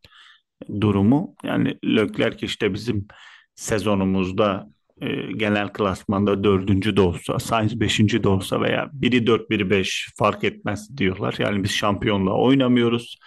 durumu. 0.82 1.36
Yani 1.44 1.78
Leclerc 1.86 2.46
işte 2.46 2.74
bizim 2.74 3.08
sezonumuzda 3.56 4.68
e, 5.02 5.32
genel 5.32 5.74
klasmanda 5.74 6.44
dördüncü 6.44 6.98
de 6.98 7.02
olsa, 7.02 7.40
Sainz 7.40 7.80
beşinci 7.80 8.24
de 8.24 8.30
olsa 8.30 8.62
veya 8.62 8.90
biri 8.94 9.28
dört 9.28 9.50
biri 9.50 9.70
beş 9.70 10.10
fark 10.18 10.44
etmez 10.44 10.98
diyorlar. 10.98 11.36
Yani 11.40 11.64
biz 11.64 11.72
şampiyonla 11.72 12.34
oynamıyoruz. 12.34 13.18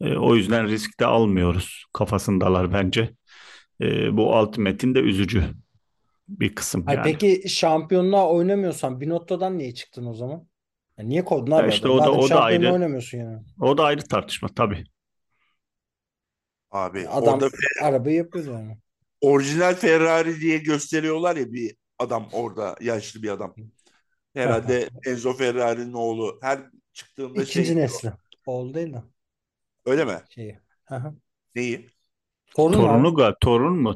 E, 0.00 0.16
o 0.16 0.34
yüzden 0.36 0.68
risk 0.68 1.00
de 1.00 1.06
almıyoruz 1.06 1.84
kafasındalar 1.92 2.72
bence. 2.72 3.10
E, 3.80 4.16
bu 4.16 4.34
alt 4.34 4.58
metin 4.58 4.94
de 4.94 5.00
üzücü 5.00 5.44
bir 6.28 6.54
kısım 6.54 6.82
Hayır, 6.86 6.98
yani. 6.98 7.12
peki 7.12 7.48
şampiyonluğa 7.48 8.28
oynamıyorsan 8.28 9.00
Binotto'dan 9.00 9.58
niye 9.58 9.74
çıktın 9.74 10.06
o 10.06 10.14
zaman? 10.14 10.46
Ya 10.98 11.04
niye 11.04 11.24
kovdun 11.24 11.52
Ya 11.52 11.58
abi 11.58 11.68
işte 11.68 11.88
adamı? 11.88 12.00
o 12.02 12.04
da 12.04 12.10
o 12.12 12.30
da 12.30 12.40
ayrı. 12.40 12.72
oynamıyorsun 12.72 13.18
yani. 13.18 13.38
O 13.60 13.78
da 13.78 13.84
ayrı 13.84 14.02
tartışma 14.02 14.48
tabii. 14.48 14.84
Abi 16.80 17.08
adam 17.08 17.40
orada 17.40 17.50
arabayı 17.80 18.16
yapıyordu 18.16 18.50
yani. 18.50 18.78
orijinal 19.20 19.74
Ferrari 19.74 20.40
diye 20.40 20.58
gösteriyorlar 20.58 21.36
ya 21.36 21.52
bir 21.52 21.76
adam 21.98 22.28
orada 22.32 22.76
yaşlı 22.80 23.22
bir 23.22 23.28
adam. 23.30 23.54
Herhalde 24.34 24.90
Enzo 25.06 25.34
Ferrari'nin 25.34 25.92
oğlu 25.92 26.38
her 26.42 26.60
çıktığında 26.92 27.46
şey 27.46 27.64
İkinci 27.64 27.76
diyor. 27.76 27.76
nesli. 27.76 28.12
Oğlu 28.46 28.74
değil 28.74 28.92
de 28.92 29.02
Öyle 29.86 30.04
mi? 30.04 30.22
şeyi. 30.28 30.60
Aha. 30.90 31.14
Neyi? 31.54 31.90
Torun 32.54 32.82
Torunu 32.82 33.10
abi. 33.12 33.16
ga 33.18 33.28
torun 33.42 33.76
mu? 33.82 33.92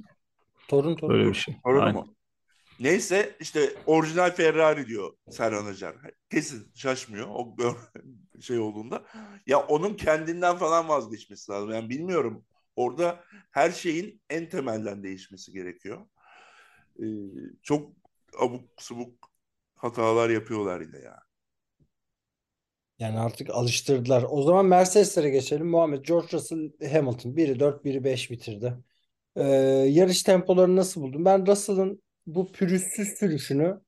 Torun 0.68 0.96
torun. 0.96 1.14
Böyle 1.14 1.28
bir 1.28 1.34
şey. 1.34 1.56
Aynen. 1.64 1.94
mu? 1.94 2.14
Neyse 2.80 3.36
işte 3.40 3.70
orijinal 3.86 4.30
Ferrari 4.30 4.86
diyor 4.86 5.12
Serhan 5.30 5.66
Acar. 5.66 5.96
Kesin 6.30 6.72
şaşmıyor 6.74 7.28
o 7.30 7.56
şey 8.40 8.58
olduğunda. 8.58 9.04
Ya 9.46 9.60
onun 9.60 9.94
kendinden 9.94 10.56
falan 10.56 10.88
vazgeçmesi 10.88 11.52
lazım. 11.52 11.70
Yani 11.70 11.90
bilmiyorum. 11.90 12.44
Orada 12.76 13.24
her 13.50 13.70
şeyin 13.70 14.22
en 14.30 14.48
temelden 14.48 15.02
değişmesi 15.02 15.52
gerekiyor. 15.52 16.06
Ee, 17.02 17.04
çok 17.62 17.92
abuk 18.38 18.82
subuk 18.82 19.30
hatalar 19.76 20.30
yapıyorlar 20.30 20.80
yine 20.80 20.98
ya. 20.98 21.18
Yani 22.98 23.18
artık 23.18 23.50
alıştırdılar. 23.50 24.24
O 24.30 24.42
zaman 24.42 24.66
Mercedes'lere 24.66 25.30
geçelim. 25.30 25.66
Muhammed 25.68 26.04
George 26.04 26.28
Russell 26.32 26.70
Hamilton. 26.92 27.36
Biri 27.36 27.60
4, 27.60 27.84
biri 27.84 28.04
5 28.04 28.30
bitirdi. 28.30 28.74
Ee, 29.36 29.42
yarış 29.88 30.22
tempolarını 30.22 30.76
nasıl 30.76 31.02
buldun? 31.02 31.24
Ben 31.24 31.46
Russell'ın 31.46 32.02
bu 32.26 32.52
pürüzsüz 32.52 33.08
sürüşünü 33.08 33.80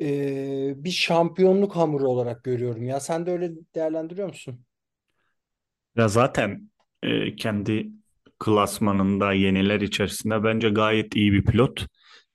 e, 0.00 0.74
bir 0.84 0.90
şampiyonluk 0.90 1.76
hamuru 1.76 2.08
olarak 2.08 2.44
görüyorum 2.44 2.88
ya. 2.88 3.00
Sen 3.00 3.26
de 3.26 3.30
öyle 3.30 3.52
değerlendiriyor 3.74 4.28
musun? 4.28 4.64
Ya 5.96 6.08
zaten 6.08 6.70
e, 7.02 7.36
kendi 7.36 7.88
klasmanında 8.38 9.32
yeniler 9.32 9.80
içerisinde 9.80 10.44
bence 10.44 10.68
gayet 10.68 11.16
iyi 11.16 11.32
bir 11.32 11.44
pilot 11.44 11.86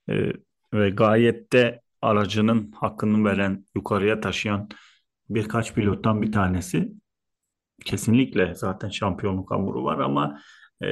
E, 0.09 0.33
ve 0.73 0.89
gayet 0.89 1.53
de 1.53 1.81
aracının 2.01 2.71
hakkını 2.71 3.25
veren, 3.25 3.65
yukarıya 3.75 4.21
taşıyan 4.21 4.69
birkaç 5.29 5.73
pilottan 5.73 6.21
bir 6.21 6.31
tanesi. 6.31 6.91
Kesinlikle 7.85 8.55
zaten 8.55 8.89
şampiyonluk 8.89 9.51
hamuru 9.51 9.83
var 9.83 9.99
ama 9.99 10.41
e, 10.83 10.87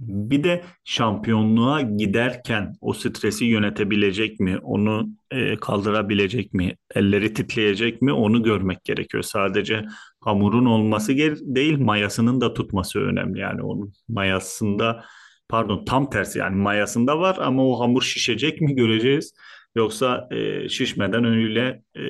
bir 0.00 0.44
de 0.44 0.64
şampiyonluğa 0.84 1.80
giderken 1.80 2.74
o 2.80 2.92
stresi 2.92 3.44
yönetebilecek 3.44 4.40
mi, 4.40 4.58
onu 4.58 5.08
e, 5.30 5.56
kaldırabilecek 5.56 6.54
mi, 6.54 6.76
elleri 6.94 7.34
titreyecek 7.34 8.02
mi 8.02 8.12
onu 8.12 8.42
görmek 8.42 8.84
gerekiyor. 8.84 9.22
Sadece 9.22 9.84
hamurun 10.20 10.64
olması 10.64 11.16
değil, 11.40 11.78
mayasının 11.78 12.40
da 12.40 12.54
tutması 12.54 13.00
önemli. 13.00 13.40
Yani 13.40 13.62
onun 13.62 13.92
mayasında, 14.08 15.04
pardon 15.48 15.84
tam 15.84 16.10
tersi 16.10 16.38
yani 16.38 16.56
mayasında 16.56 17.18
var 17.18 17.38
ama 17.40 17.66
o 17.66 17.80
hamur 17.80 18.02
şişecek 18.02 18.60
mi 18.60 18.74
göreceğiz. 18.74 19.34
Yoksa 19.74 20.28
e, 20.30 20.68
şişmeden 20.68 21.24
öyle 21.24 21.82
e, 21.96 22.02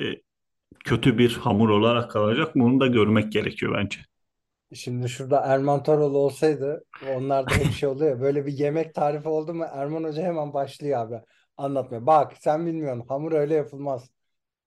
kötü 0.85 1.17
bir 1.17 1.33
hamur 1.33 1.69
olarak 1.69 2.11
kalacak 2.11 2.55
mı 2.55 2.65
onu 2.65 2.79
da 2.79 2.87
görmek 2.87 3.31
gerekiyor 3.31 3.75
bence. 3.77 4.10
Şimdi 4.75 5.09
şurada 5.09 5.39
Erman 5.39 5.83
Toroğlu 5.83 6.17
olsaydı 6.17 6.85
onlarda 7.15 7.55
hep 7.55 7.73
şey 7.73 7.89
oluyor 7.89 8.21
böyle 8.21 8.45
bir 8.45 8.53
yemek 8.53 8.95
tarifi 8.95 9.29
oldu 9.29 9.53
mu 9.53 9.65
Erman 9.71 10.03
Hoca 10.03 10.23
hemen 10.23 10.53
başlıyor 10.53 10.99
abi 10.99 11.21
anlatmaya. 11.57 12.05
Bak 12.05 12.33
sen 12.39 12.65
bilmiyorsun 12.65 13.05
hamur 13.07 13.31
öyle 13.31 13.55
yapılmaz. 13.55 14.09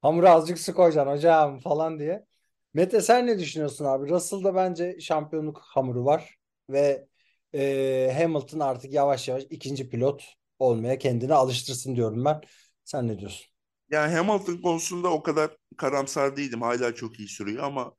Hamura 0.03 0.31
azıcık 0.31 0.59
su 0.59 0.75
koyacaksın 0.75 1.13
hocam 1.13 1.59
falan 1.59 1.99
diye. 1.99 2.27
Mete 2.75 3.01
sen 3.01 3.27
ne 3.27 3.39
düşünüyorsun 3.39 3.85
abi? 3.85 4.11
Russell'da 4.11 4.55
bence 4.55 5.01
şampiyonluk 5.01 5.59
hamuru 5.59 6.05
var 6.05 6.37
ve 6.71 7.07
e, 7.55 8.15
Hamilton 8.19 8.61
artık 8.61 8.93
yavaş 8.93 9.29
yavaş 9.29 9.45
ikinci 9.51 9.89
pilot 9.89 10.25
olmaya 10.59 10.99
kendini 10.99 11.35
alıştırsın 11.35 11.97
diyorum 11.97 12.25
ben. 12.25 12.41
Sen 12.85 13.09
ne 13.09 13.19
diyorsun? 13.19 13.47
Yani 13.91 14.15
Hamilton 14.15 14.57
konusunda 14.57 15.09
o 15.09 15.23
kadar 15.23 15.51
karamsar 15.77 16.37
değilim. 16.37 16.63
Hala 16.63 16.95
çok 16.95 17.19
iyi 17.19 17.29
sürüyor 17.29 17.65
ama 17.65 17.95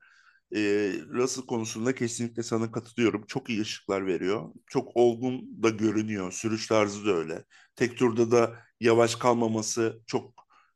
e, 0.55 0.59
Russell 1.13 1.45
konusunda 1.45 1.95
kesinlikle 1.95 2.43
sana 2.43 2.71
katılıyorum. 2.71 3.25
Çok 3.27 3.49
iyi 3.49 3.61
ışıklar 3.61 4.05
veriyor. 4.07 4.53
Çok 4.67 4.97
olgun 4.97 5.63
da 5.63 5.69
görünüyor. 5.69 6.31
Sürüş 6.31 6.67
tarzı 6.67 7.05
da 7.05 7.11
öyle. 7.11 7.43
Tek 7.75 7.97
turda 7.97 8.31
da 8.31 8.59
yavaş 8.79 9.15
kalmaması 9.15 10.01
çok 10.07 10.33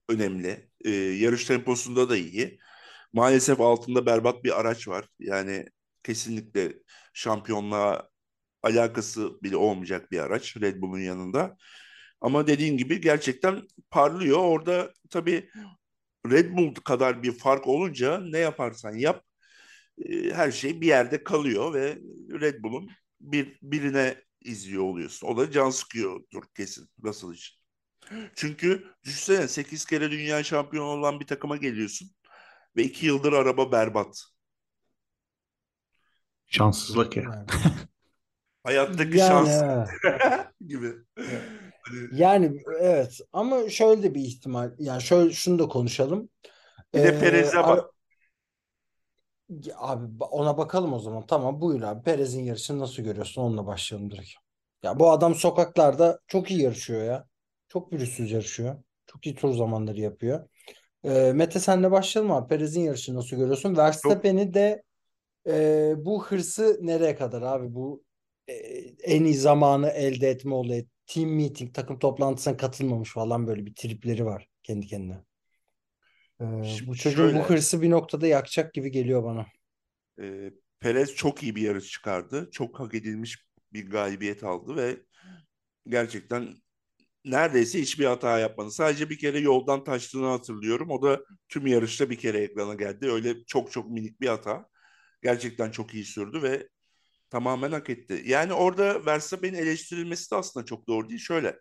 önemli. 0.09 0.69
E, 0.85 0.89
yarış 0.91 1.45
temposunda 1.45 2.09
da 2.09 2.17
iyi. 2.17 2.59
Maalesef 3.13 3.61
altında 3.61 4.05
berbat 4.05 4.43
bir 4.43 4.59
araç 4.59 4.87
var. 4.87 5.05
Yani 5.19 5.65
kesinlikle 6.03 6.73
şampiyonluğa 7.13 8.09
alakası 8.63 9.43
bile 9.43 9.57
olmayacak 9.57 10.11
bir 10.11 10.19
araç 10.19 10.57
Red 10.61 10.81
Bull'un 10.81 10.99
yanında. 10.99 11.57
Ama 12.21 12.47
dediğin 12.47 12.77
gibi 12.77 13.01
gerçekten 13.01 13.61
parlıyor. 13.91 14.39
Orada 14.39 14.93
tabii 15.09 15.49
Red 16.31 16.57
Bull 16.57 16.73
kadar 16.75 17.23
bir 17.23 17.31
fark 17.31 17.67
olunca 17.67 18.21
ne 18.21 18.37
yaparsan 18.39 18.95
yap 18.95 19.23
her 20.33 20.51
şey 20.51 20.81
bir 20.81 20.87
yerde 20.87 21.23
kalıyor 21.23 21.73
ve 21.73 21.97
Red 22.41 22.63
Bull'un 22.63 22.89
bir 23.21 23.59
birine 23.61 24.15
izliyor 24.41 24.83
oluyorsun. 24.83 25.27
O 25.27 25.37
da 25.37 25.51
can 25.51 25.69
sıkıyordur 25.69 26.43
kesin 26.55 26.89
Russell 27.03 27.33
için. 27.33 27.55
Çünkü 28.35 28.83
düşünsene 29.03 29.47
8 29.47 29.85
kere 29.85 30.11
dünya 30.11 30.43
şampiyonu 30.43 30.89
olan 30.89 31.19
bir 31.19 31.27
takıma 31.27 31.57
geliyorsun 31.57 32.11
ve 32.75 32.83
2 32.83 33.05
yıldır 33.05 33.33
araba 33.33 33.71
berbat. 33.71 34.23
Şanssızlık 36.45 37.17
ya. 37.17 37.45
Hayattaki 38.63 39.17
yani, 39.17 39.47
şans 39.47 39.61
evet. 39.63 39.87
gibi. 40.67 40.93
Yani 42.11 42.63
evet 42.79 43.19
ama 43.33 43.69
şöyle 43.69 44.03
de 44.03 44.15
bir 44.15 44.21
ihtimal 44.21 44.71
yani 44.79 45.01
şöyle 45.01 45.33
şunu 45.33 45.59
da 45.59 45.67
konuşalım. 45.67 46.29
bir 46.93 47.03
de 47.03 47.07
Ee, 47.07 47.19
Perez'e 47.19 47.57
ara- 47.57 47.67
bak. 47.67 47.98
Abi 49.75 50.23
ona 50.23 50.57
bakalım 50.57 50.93
o 50.93 50.99
zaman. 50.99 51.25
Tamam 51.25 51.61
buyur 51.61 51.81
abi. 51.81 52.03
Perez'in 52.03 52.43
yarışını 52.43 52.79
nasıl 52.79 53.03
görüyorsun? 53.03 53.41
Onunla 53.41 53.67
başlayalım 53.67 54.11
direkt. 54.11 54.29
Ya 54.83 54.99
bu 54.99 55.11
adam 55.11 55.35
sokaklarda 55.35 56.19
çok 56.27 56.51
iyi 56.51 56.61
yarışıyor 56.61 57.03
ya. 57.03 57.25
Çok 57.67 57.91
pürüzsüz 57.91 58.31
yarışıyor. 58.31 58.83
Çok 59.07 59.25
iyi 59.25 59.35
tur 59.35 59.53
zamanları 59.53 59.99
yapıyor. 59.99 60.49
Ee, 61.03 61.31
Mete 61.35 61.59
senle 61.59 61.91
başlayalım 61.91 62.31
abi. 62.31 62.47
Perez'in 62.47 62.81
yarışını 62.81 63.15
nasıl 63.15 63.37
görüyorsun? 63.37 63.77
Verstappen'i 63.77 64.53
de 64.53 64.83
e, 65.47 65.93
bu 65.97 66.25
hırsı 66.25 66.79
nereye 66.81 67.15
kadar 67.15 67.41
abi? 67.41 67.73
Bu 67.73 68.03
e, 68.47 68.53
en 69.03 69.23
iyi 69.23 69.35
zamanı 69.35 69.89
elde 69.89 70.29
etme 70.29 70.53
olayı. 70.53 70.85
Team 71.07 71.29
meeting, 71.29 71.73
takım 71.75 71.99
toplantısına 71.99 72.57
katılmamış 72.57 73.13
falan 73.13 73.47
böyle 73.47 73.65
bir 73.65 73.75
tripleri 73.75 74.25
var 74.25 74.47
kendi 74.63 74.87
kendine. 74.87 75.17
Ee, 76.41 76.63
Şimdi 76.63 76.87
bu 76.89 76.95
çocuğun 76.95 77.25
bu 77.27 77.31
şöyle. 77.31 77.43
hırsı 77.43 77.81
bir 77.81 77.89
noktada 77.89 78.27
yakacak 78.27 78.73
gibi 78.73 78.91
geliyor 78.91 79.23
bana. 79.23 79.45
E, 80.21 80.51
Perez 80.79 81.15
çok 81.15 81.43
iyi 81.43 81.55
bir 81.55 81.61
yarış 81.61 81.91
çıkardı. 81.91 82.49
Çok 82.51 82.79
hak 82.79 82.93
edilmiş 82.93 83.45
bir 83.73 83.89
galibiyet 83.89 84.43
aldı 84.43 84.75
ve 84.75 84.97
gerçekten 85.87 86.55
neredeyse 87.25 87.81
hiçbir 87.81 88.05
hata 88.05 88.39
yapmadı. 88.39 88.71
Sadece 88.71 89.09
bir 89.09 89.17
kere 89.17 89.39
yoldan 89.39 89.83
taştığını 89.83 90.25
hatırlıyorum. 90.27 90.89
O 90.89 91.01
da 91.01 91.19
tüm 91.49 91.67
yarışta 91.67 92.09
bir 92.09 92.17
kere 92.17 92.37
ekrana 92.37 92.73
geldi. 92.73 93.11
Öyle 93.11 93.43
çok 93.47 93.71
çok 93.71 93.89
minik 93.89 94.21
bir 94.21 94.27
hata. 94.27 94.65
Gerçekten 95.23 95.71
çok 95.71 95.93
iyi 95.93 96.05
sürdü 96.05 96.43
ve 96.43 96.69
tamamen 97.29 97.71
hak 97.71 97.89
etti. 97.89 98.23
Yani 98.25 98.53
orada 98.53 99.05
Verstappen'in 99.05 99.57
eleştirilmesi 99.57 100.31
de 100.31 100.35
aslında 100.35 100.65
çok 100.65 100.87
doğru 100.87 101.09
değil. 101.09 101.19
Şöyle, 101.19 101.59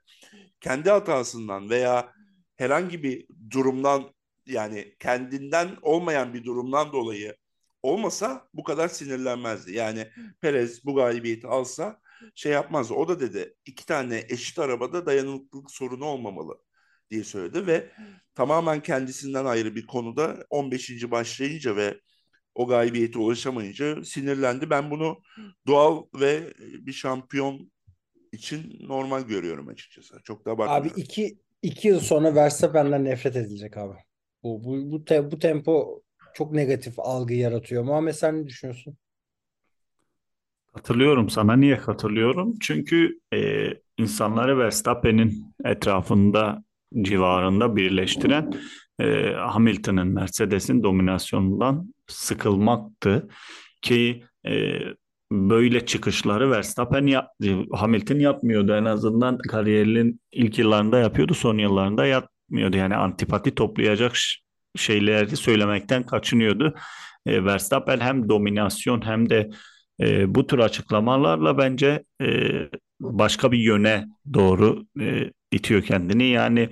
kendi 0.61 0.91
hatasından 0.91 1.71
veya 1.71 2.13
herhangi 2.57 3.03
bir 3.03 3.27
durumdan 3.51 4.15
yani 4.53 4.95
kendinden 4.99 5.69
olmayan 5.83 6.35
bir 6.35 6.45
durumdan 6.45 6.93
dolayı 6.93 7.37
olmasa 7.83 8.49
bu 8.55 8.63
kadar 8.63 8.89
sinirlenmezdi. 8.89 9.73
Yani 9.73 10.09
Perez 10.41 10.85
bu 10.85 10.95
galibiyeti 10.95 11.47
alsa 11.47 12.01
şey 12.35 12.53
yapmazdı. 12.53 12.95
O 12.95 13.09
da 13.09 13.21
dedi 13.21 13.55
iki 13.67 13.87
tane 13.87 14.25
eşit 14.29 14.59
arabada 14.59 15.07
dayanıklılık 15.07 15.71
sorunu 15.71 16.05
olmamalı 16.05 16.59
diye 17.11 17.25
söyledi 17.25 17.67
ve 17.67 17.91
tamamen 18.35 18.83
kendisinden 18.83 19.45
ayrı 19.45 19.75
bir 19.75 19.87
konuda 19.87 20.47
15. 20.51 21.11
başlayınca 21.11 21.77
ve 21.77 22.01
o 22.55 22.67
galibiyete 22.67 23.19
ulaşamayınca 23.19 24.05
sinirlendi. 24.05 24.71
Ben 24.71 24.91
bunu 24.91 25.23
doğal 25.67 26.03
ve 26.15 26.55
bir 26.59 26.93
şampiyon 26.93 27.73
için 28.33 28.77
normal 28.81 29.23
görüyorum 29.23 29.69
açıkçası. 29.69 30.21
Çok 30.25 30.47
da 30.47 30.51
Abi 30.51 30.59
bakmıyorum. 30.59 30.93
iki, 30.97 31.39
iki 31.63 31.89
yıl 31.89 32.01
sonra 32.01 32.35
Verstappen'den 32.35 33.05
nefret 33.05 33.37
edilecek 33.37 33.77
abi. 33.77 33.95
Bu, 34.43 34.65
bu, 34.65 34.93
bu, 34.93 35.05
te- 35.05 35.31
bu 35.31 35.39
tempo 35.39 36.03
çok 36.35 36.53
negatif 36.53 36.95
algı 36.99 37.35
yaratıyor. 37.35 37.83
Muhammed 37.85 38.13
sen 38.13 38.43
ne 38.43 38.47
düşünüyorsun? 38.47 38.97
Katılıyorum 40.75 41.31
sana. 41.31 41.57
Niye 41.57 41.77
katılıyorum? 41.77 42.59
Çünkü 42.61 43.19
e, 43.35 43.69
insanları 43.99 44.59
Verstappen'in 44.59 45.55
etrafında, 45.65 46.65
civarında 47.03 47.77
birleştiren 47.77 48.53
e, 49.01 49.33
Hamilton'ın, 49.33 50.09
Mercedes'in 50.09 50.83
dominasyonundan 50.83 51.95
sıkılmaktı. 52.07 53.29
Ki 53.83 54.25
e, 54.47 54.79
böyle 55.33 55.87
çıkışları 55.87 56.51
Verstappen 56.51 57.07
yap, 57.07 57.29
Hamilton 57.73 58.19
yapmıyordu. 58.19 58.73
En 58.75 58.85
azından 58.85 59.39
kariyerinin 59.39 60.21
ilk 60.33 60.59
yıllarında 60.59 60.99
yapıyordu, 60.99 61.35
son 61.35 61.59
yıllarında 61.59 62.07
yapmıyordu. 62.51 62.77
Yani 62.77 62.97
antipati 62.97 63.55
toplayacak 63.55 64.17
şeyleri 64.77 65.37
söylemekten 65.37 66.07
kaçınıyordu. 66.07 66.75
E, 67.27 67.45
Verstappen 67.45 68.01
hem 68.01 68.29
dominasyon 68.29 69.07
hem 69.07 69.31
de 69.31 69.51
E, 70.01 70.35
bu 70.35 70.47
tür 70.47 70.59
açıklamalarla 70.59 71.59
bence 71.59 72.05
e, 72.23 72.51
başka 73.01 73.53
bir 73.53 73.59
yöne 73.59 74.07
doğru 74.35 74.87
e, 75.01 75.31
itiyor 75.53 75.83
kendini. 75.83 76.29
Yani 76.29 76.69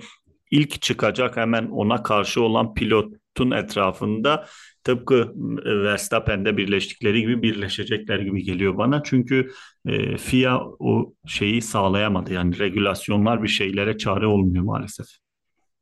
ilk 0.51 0.81
çıkacak 0.81 1.37
hemen 1.37 1.65
ona 1.67 2.03
karşı 2.03 2.41
olan 2.41 2.73
pilotun 2.73 3.51
etrafında 3.51 4.45
tıpkı 4.83 5.33
e, 5.65 5.83
Verstappen'de 5.83 6.57
birleştikleri 6.57 7.21
gibi 7.21 7.41
birleşecekler 7.41 8.19
gibi 8.19 8.43
geliyor 8.43 8.77
bana. 8.77 9.03
Çünkü 9.03 9.51
e, 9.85 10.17
FIA 10.17 10.61
o 10.79 11.13
şeyi 11.27 11.61
sağlayamadı. 11.61 12.33
Yani 12.33 12.59
regülasyonlar 12.59 13.43
bir 13.43 13.47
şeylere 13.47 13.97
çare 13.97 14.27
olmuyor 14.27 14.63
maalesef. 14.63 15.07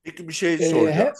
Peki 0.06 0.28
bir 0.28 0.34
şey 0.34 0.54
Ee, 0.54 0.58
soracağım. 0.58 0.98
he- 0.98 1.14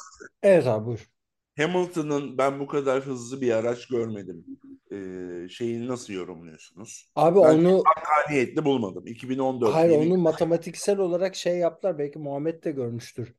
evet 0.44 0.68
abi 0.68 0.86
buyur. 0.86 1.10
Hamilton'ın 1.58 2.38
ben 2.38 2.60
bu 2.60 2.68
kadar 2.68 3.02
hızlı 3.06 3.42
bir 3.42 3.52
araç 3.52 3.88
görmedim. 3.88 4.46
Ee, 4.92 5.50
şeyini 5.50 5.88
nasıl 5.88 6.14
yorumluyorsunuz? 6.14 7.10
Abi 7.16 7.40
Ben 7.40 7.44
onu 7.60 7.84
hakkaniyetli 7.86 8.66
bulmadım. 8.66 9.08
2014 9.08 9.76
hayır 9.76 9.92
yeni- 9.92 10.14
onu 10.14 10.18
matematiksel 10.18 10.98
olarak 10.98 11.36
şey 11.36 11.58
yaptılar. 11.58 11.98
Belki 12.00 12.20
Muhammed 12.20 12.64
de 12.64 12.72
görmüştür. 12.72 13.36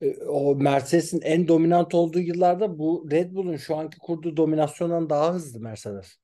E, 0.00 0.16
O 0.16 0.54
Mercedes'in 0.56 1.20
en 1.20 1.48
dominant 1.48 1.94
olduğu 1.94 2.20
yıllarda 2.20 2.78
bu 2.78 3.08
Red 3.10 3.32
Bull'un 3.34 3.56
şu 3.56 3.76
anki 3.76 3.98
kurduğu 3.98 4.36
dominasyondan 4.36 5.10
daha 5.10 5.34
hızlı 5.34 5.60
Mercedes 5.60 6.16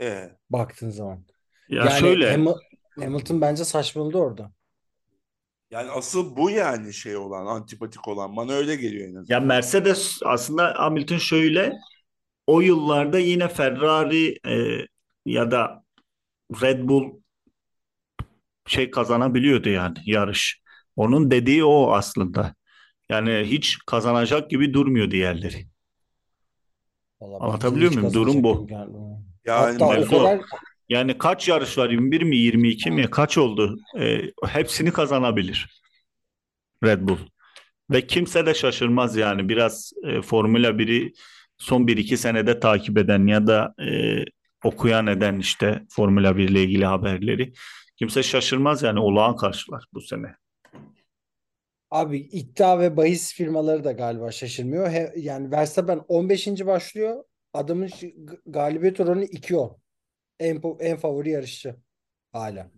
Ee, 0.00 0.30
baktığın 0.50 0.90
zaman. 0.90 1.24
Ya 1.68 1.84
Yani 1.84 1.90
şöyle 2.00 2.34
Ham- 2.34 2.60
Hamilton 2.98 3.40
bence 3.40 3.64
saçmaladı 3.64 4.18
orada. 4.18 4.52
Yani 5.74 5.90
asıl 5.90 6.36
bu 6.36 6.50
yani 6.50 6.92
şey 6.94 7.16
olan, 7.16 7.46
antipatik 7.46 8.08
olan. 8.08 8.36
Bana 8.36 8.52
öyle 8.52 8.76
geliyor 8.76 9.08
en 9.08 9.14
azından. 9.14 9.34
Ya 9.34 9.40
Mercedes 9.40 10.20
aslında 10.24 10.74
Hamilton 10.76 11.18
şöyle 11.18 11.72
o 12.46 12.60
yıllarda 12.60 13.18
yine 13.18 13.48
Ferrari 13.48 14.38
e, 14.46 14.86
ya 15.26 15.50
da 15.50 15.84
Red 16.62 16.88
Bull 16.88 17.20
şey 18.66 18.90
kazanabiliyordu 18.90 19.68
yani 19.68 19.96
yarış. 20.04 20.62
Onun 20.96 21.30
dediği 21.30 21.64
o 21.64 21.92
aslında. 21.92 22.54
Yani 23.08 23.44
hiç 23.44 23.78
kazanacak 23.86 24.50
gibi 24.50 24.74
durmuyor 24.74 25.10
diğerleri. 25.10 25.66
Vallahi 27.20 27.42
Anlatabiliyor 27.42 27.92
muyum? 27.92 28.12
Durum 28.12 28.42
bu. 28.42 28.66
Yani 29.44 29.78
Hatta 29.78 30.00
o. 30.00 30.08
kadar 30.08 30.40
Yani 30.88 31.18
kaç 31.18 31.48
yarış 31.48 31.78
var? 31.78 31.90
21 31.90 32.22
mi 32.22 32.36
22 32.36 32.90
mi? 32.90 33.10
Kaç 33.10 33.38
oldu? 33.38 33.78
E, 34.00 34.20
hepsini 34.46 34.92
kazanabilir 34.92 35.82
Red 36.84 37.08
Bull. 37.08 37.18
Ve 37.90 38.06
kimse 38.06 38.46
de 38.46 38.54
şaşırmaz 38.54 39.16
yani 39.16 39.48
biraz 39.48 39.92
e, 40.04 40.22
Formula 40.22 40.78
1'i 40.78 41.12
son 41.58 41.86
1-2 41.86 42.16
senede 42.16 42.60
takip 42.60 42.98
eden 42.98 43.26
ya 43.26 43.46
da 43.46 43.74
e, 43.80 44.18
okuyan 44.64 45.06
eden 45.06 45.38
işte 45.38 45.82
Formula 45.90 46.36
1 46.36 46.48
ile 46.48 46.62
ilgili 46.62 46.84
haberleri. 46.84 47.52
Kimse 47.96 48.22
şaşırmaz 48.22 48.82
yani 48.82 49.00
olağan 49.00 49.36
karşılar 49.36 49.84
bu 49.92 50.00
sene. 50.00 50.34
Abi 51.90 52.18
iddia 52.18 52.80
ve 52.80 52.96
bahis 52.96 53.34
firmaları 53.34 53.84
da 53.84 53.92
galiba 53.92 54.30
şaşırmıyor. 54.32 54.90
He- 54.90 55.12
yani 55.16 55.50
Verstappen 55.50 56.00
15. 56.08 56.66
başlıyor. 56.66 57.24
Adamın 57.52 57.90
galibiyet 58.46 59.00
oranı 59.00 59.24
2-10. 59.24 59.83
En, 60.38 60.60
en 60.80 60.96
favori 60.96 61.30
yarışçı 61.30 61.76
hala. 62.32 62.70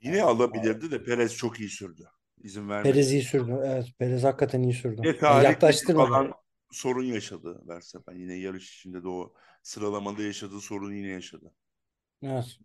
Yine 0.00 0.22
alabilirdi 0.22 0.90
de 0.90 1.04
Perez 1.04 1.36
çok 1.36 1.60
iyi 1.60 1.68
sürdü. 1.68 2.08
İzin 2.42 2.68
vermedi. 2.68 2.92
Perez 2.92 3.12
iyi 3.12 3.22
sürdü. 3.22 3.58
Evet 3.64 3.86
Perez 3.98 4.24
hakikaten 4.24 4.62
iyi 4.62 4.72
sürdü. 4.72 5.02
Yani 5.02 5.18
tarih 5.18 5.44
yaklaştırmadı. 5.44 6.10
falan 6.10 6.32
sorun 6.70 7.04
yaşadı 7.04 7.62
Verstappen. 7.68 8.14
Yine 8.14 8.34
yarış 8.34 8.78
içinde 8.78 9.02
de 9.02 9.08
o 9.08 9.32
sıralamada 9.62 10.22
yaşadığı 10.22 10.60
sorunu 10.60 10.94
yine 10.94 11.08
yaşadı. 11.08 11.52
Evet. 12.22 12.58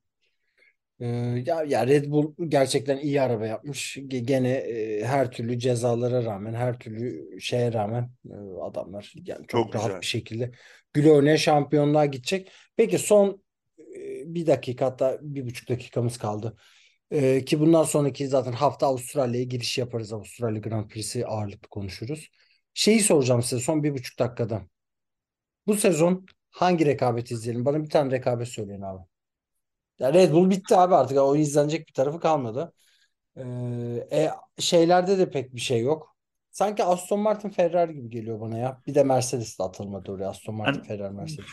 Ee, 0.99 1.05
ya, 1.45 1.63
ya 1.63 1.87
Red 1.87 2.05
Bull 2.11 2.35
gerçekten 2.47 2.97
iyi 2.97 3.21
araba 3.21 3.45
yapmış. 3.47 3.97
Ge- 3.97 4.19
Gene 4.25 4.49
e, 4.51 5.05
her 5.05 5.31
türlü 5.31 5.59
cezalara 5.59 6.23
rağmen, 6.25 6.53
her 6.53 6.79
türlü 6.79 7.41
şeye 7.41 7.73
rağmen 7.73 8.11
e, 8.29 8.33
adamlar 8.61 9.13
yani 9.25 9.47
çok 9.47 9.47
Çok 9.47 9.75
rahat 9.75 9.87
güzel. 9.87 10.01
bir 10.01 10.05
şekilde 10.05 10.51
güle 10.93 11.37
şampiyonluğa 11.37 12.05
gidecek. 12.05 12.51
Peki 12.77 12.97
son 12.99 13.43
bir 14.35 14.47
dakika 14.47 14.85
hatta 14.85 15.17
bir 15.21 15.45
buçuk 15.45 15.69
dakikamız 15.69 16.17
kaldı. 16.17 16.57
E, 17.11 17.45
ki 17.45 17.59
bundan 17.59 17.83
sonraki 17.83 18.27
zaten 18.27 18.51
hafta 18.51 18.87
Avustralya'ya 18.87 19.45
giriş 19.45 19.77
yaparız. 19.77 20.13
Avustralya 20.13 20.61
Grand 20.61 20.89
Prix'si 20.89 21.27
ağırlıklı 21.27 21.69
konuşuruz. 21.69 22.29
Şeyi 22.73 22.99
soracağım 22.99 23.43
size 23.43 23.61
son 23.61 23.83
bir 23.83 23.93
buçuk 23.93 24.19
dakikada. 24.19 24.61
Bu 25.67 25.75
sezon 25.75 26.25
hangi 26.49 26.85
rekabet 26.85 27.31
izleyelim? 27.31 27.65
Bana 27.65 27.83
bir 27.83 27.89
tane 27.89 28.11
rekabet 28.11 28.47
söyleyin 28.47 28.81
abi. 28.81 29.03
Ya 29.99 30.13
Red 30.13 30.31
Bull 30.33 30.49
bitti 30.49 30.75
abi 30.75 30.95
artık. 30.95 31.17
O 31.17 31.35
izlenecek 31.35 31.87
bir 31.87 31.93
tarafı 31.93 32.19
kalmadı. 32.19 32.73
Ee, 33.37 33.43
e, 34.11 34.31
şeylerde 34.59 35.17
de 35.17 35.29
pek 35.29 35.55
bir 35.55 35.59
şey 35.61 35.81
yok. 35.81 36.17
Sanki 36.51 36.83
Aston 36.83 37.19
Martin 37.19 37.49
Ferrari 37.49 37.93
gibi 37.93 38.09
geliyor 38.09 38.39
bana 38.41 38.57
ya. 38.57 38.81
Bir 38.87 38.95
de 38.95 39.03
Mercedes 39.03 39.59
de 39.59 39.63
atılmadı 39.63 40.11
oraya. 40.11 40.29
Aston 40.29 40.55
Martin 40.55 40.81
Ben- 40.81 40.87
Ferrari 40.87 41.13
Mercedes. 41.13 41.45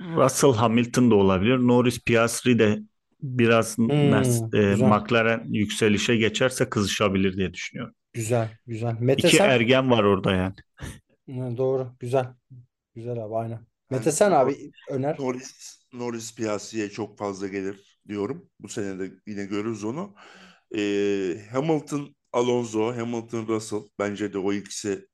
Russell 0.00 0.52
Hamilton 0.52 1.10
da 1.10 1.14
olabilir. 1.14 1.58
Norris 1.58 2.04
Piastri 2.04 2.58
de 2.58 2.78
biraz 3.22 3.78
Mer- 3.78 4.56
e, 4.56 4.72
güzel. 4.72 4.88
McLaren 4.88 5.44
yükselişe 5.44 6.16
geçerse 6.16 6.68
kızışabilir 6.68 7.36
diye 7.36 7.54
düşünüyorum. 7.54 7.94
Güzel, 8.12 8.58
güzel. 8.66 8.96
Mete 9.00 9.28
İki 9.28 9.36
sen? 9.36 9.48
ergen 9.50 9.90
var 9.90 10.04
orada 10.04 10.32
yani. 10.32 10.54
Doğru, 11.56 11.96
güzel. 12.00 12.26
Güzel 12.94 13.24
abi, 13.24 13.34
aynen. 13.34 13.60
Mete 13.90 14.12
sen 14.12 14.32
abi 14.32 14.70
öner. 14.90 15.16
Norris, 15.18 15.80
Norris 15.92 16.34
piyasaya 16.34 16.90
çok 16.90 17.18
fazla 17.18 17.48
gelir 17.48 17.98
diyorum. 18.08 18.50
Bu 18.60 18.68
sene 18.68 18.98
de 18.98 19.12
yine 19.26 19.44
görürüz 19.44 19.84
onu. 19.84 20.14
Ee, 20.76 21.38
Hamilton, 21.52 22.16
Alonso, 22.32 22.96
Hamilton, 22.96 23.46
Russell 23.48 23.80
bence 23.98 24.32
de 24.32 24.38
o 24.38 24.52
ikisi. 24.52 25.06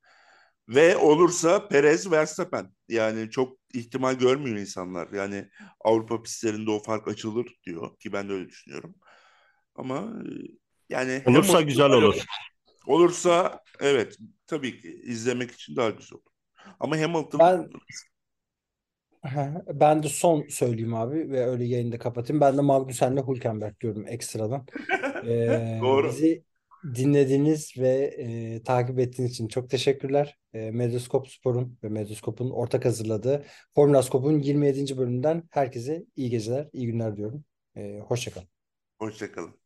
Ve 0.68 0.96
olursa 0.96 1.68
Perez, 1.68 2.10
Verstappen. 2.10 2.66
Yani 2.88 3.30
çok 3.30 3.58
ihtimal 3.74 4.14
görmüyor 4.14 4.56
insanlar. 4.56 5.08
Yani 5.12 5.48
Avrupa 5.80 6.22
pistlerinde 6.22 6.70
o 6.70 6.82
fark 6.82 7.08
açılır 7.08 7.46
diyor 7.64 7.98
ki 7.98 8.12
ben 8.12 8.28
de 8.28 8.32
öyle 8.32 8.48
düşünüyorum. 8.48 8.94
Ama 9.74 9.96
e, 9.96 10.30
yani 10.88 11.22
Olursa 11.26 11.52
Hamilton- 11.60 11.66
güzel 11.66 11.90
olur. 11.90 12.24
Olursa 12.86 13.60
evet 13.80 14.18
tabii 14.46 14.80
ki 14.80 15.00
izlemek 15.04 15.50
için 15.50 15.76
daha 15.76 15.90
güzel 15.90 16.14
olur. 16.14 16.32
Ama 16.80 17.00
Hamilton 17.00 17.40
Ben 17.40 17.68
ben 19.68 20.02
de 20.02 20.08
son 20.08 20.46
söyleyeyim 20.48 20.94
abi 20.94 21.30
ve 21.30 21.46
öyle 21.46 21.64
yayını 21.64 21.92
da 21.92 21.98
kapatayım. 21.98 22.40
Ben 22.40 22.56
de 22.56 22.60
Magnussen'le 22.60 23.28
Hülkenberg 23.28 23.80
diyorum 23.80 24.06
ekstradan. 24.08 24.66
Ee, 25.26 25.78
Doğru. 25.82 26.08
bizi 26.08 26.44
dinlediğiniz 26.94 27.74
ve 27.78 27.88
e, 28.18 28.62
takip 28.62 28.98
ettiğiniz 28.98 29.32
için 29.32 29.48
çok 29.48 29.70
teşekkürler. 29.70 30.38
E, 30.54 30.70
Medyaskop 30.70 31.28
Spor'un 31.28 31.78
ve 31.84 31.88
Medyaskop'un 31.88 32.50
ortak 32.50 32.84
hazırladığı 32.84 33.44
Formula 33.74 34.02
Skop'un 34.02 34.38
27. 34.38 34.96
bölümünden 34.98 35.42
herkese 35.50 36.04
iyi 36.16 36.30
geceler, 36.30 36.68
iyi 36.72 36.86
günler 36.86 37.16
diyorum. 37.16 37.44
E, 37.76 37.98
hoşça 37.98 38.30
kalın. 38.30 38.48
hoşçakalın. 38.98 39.62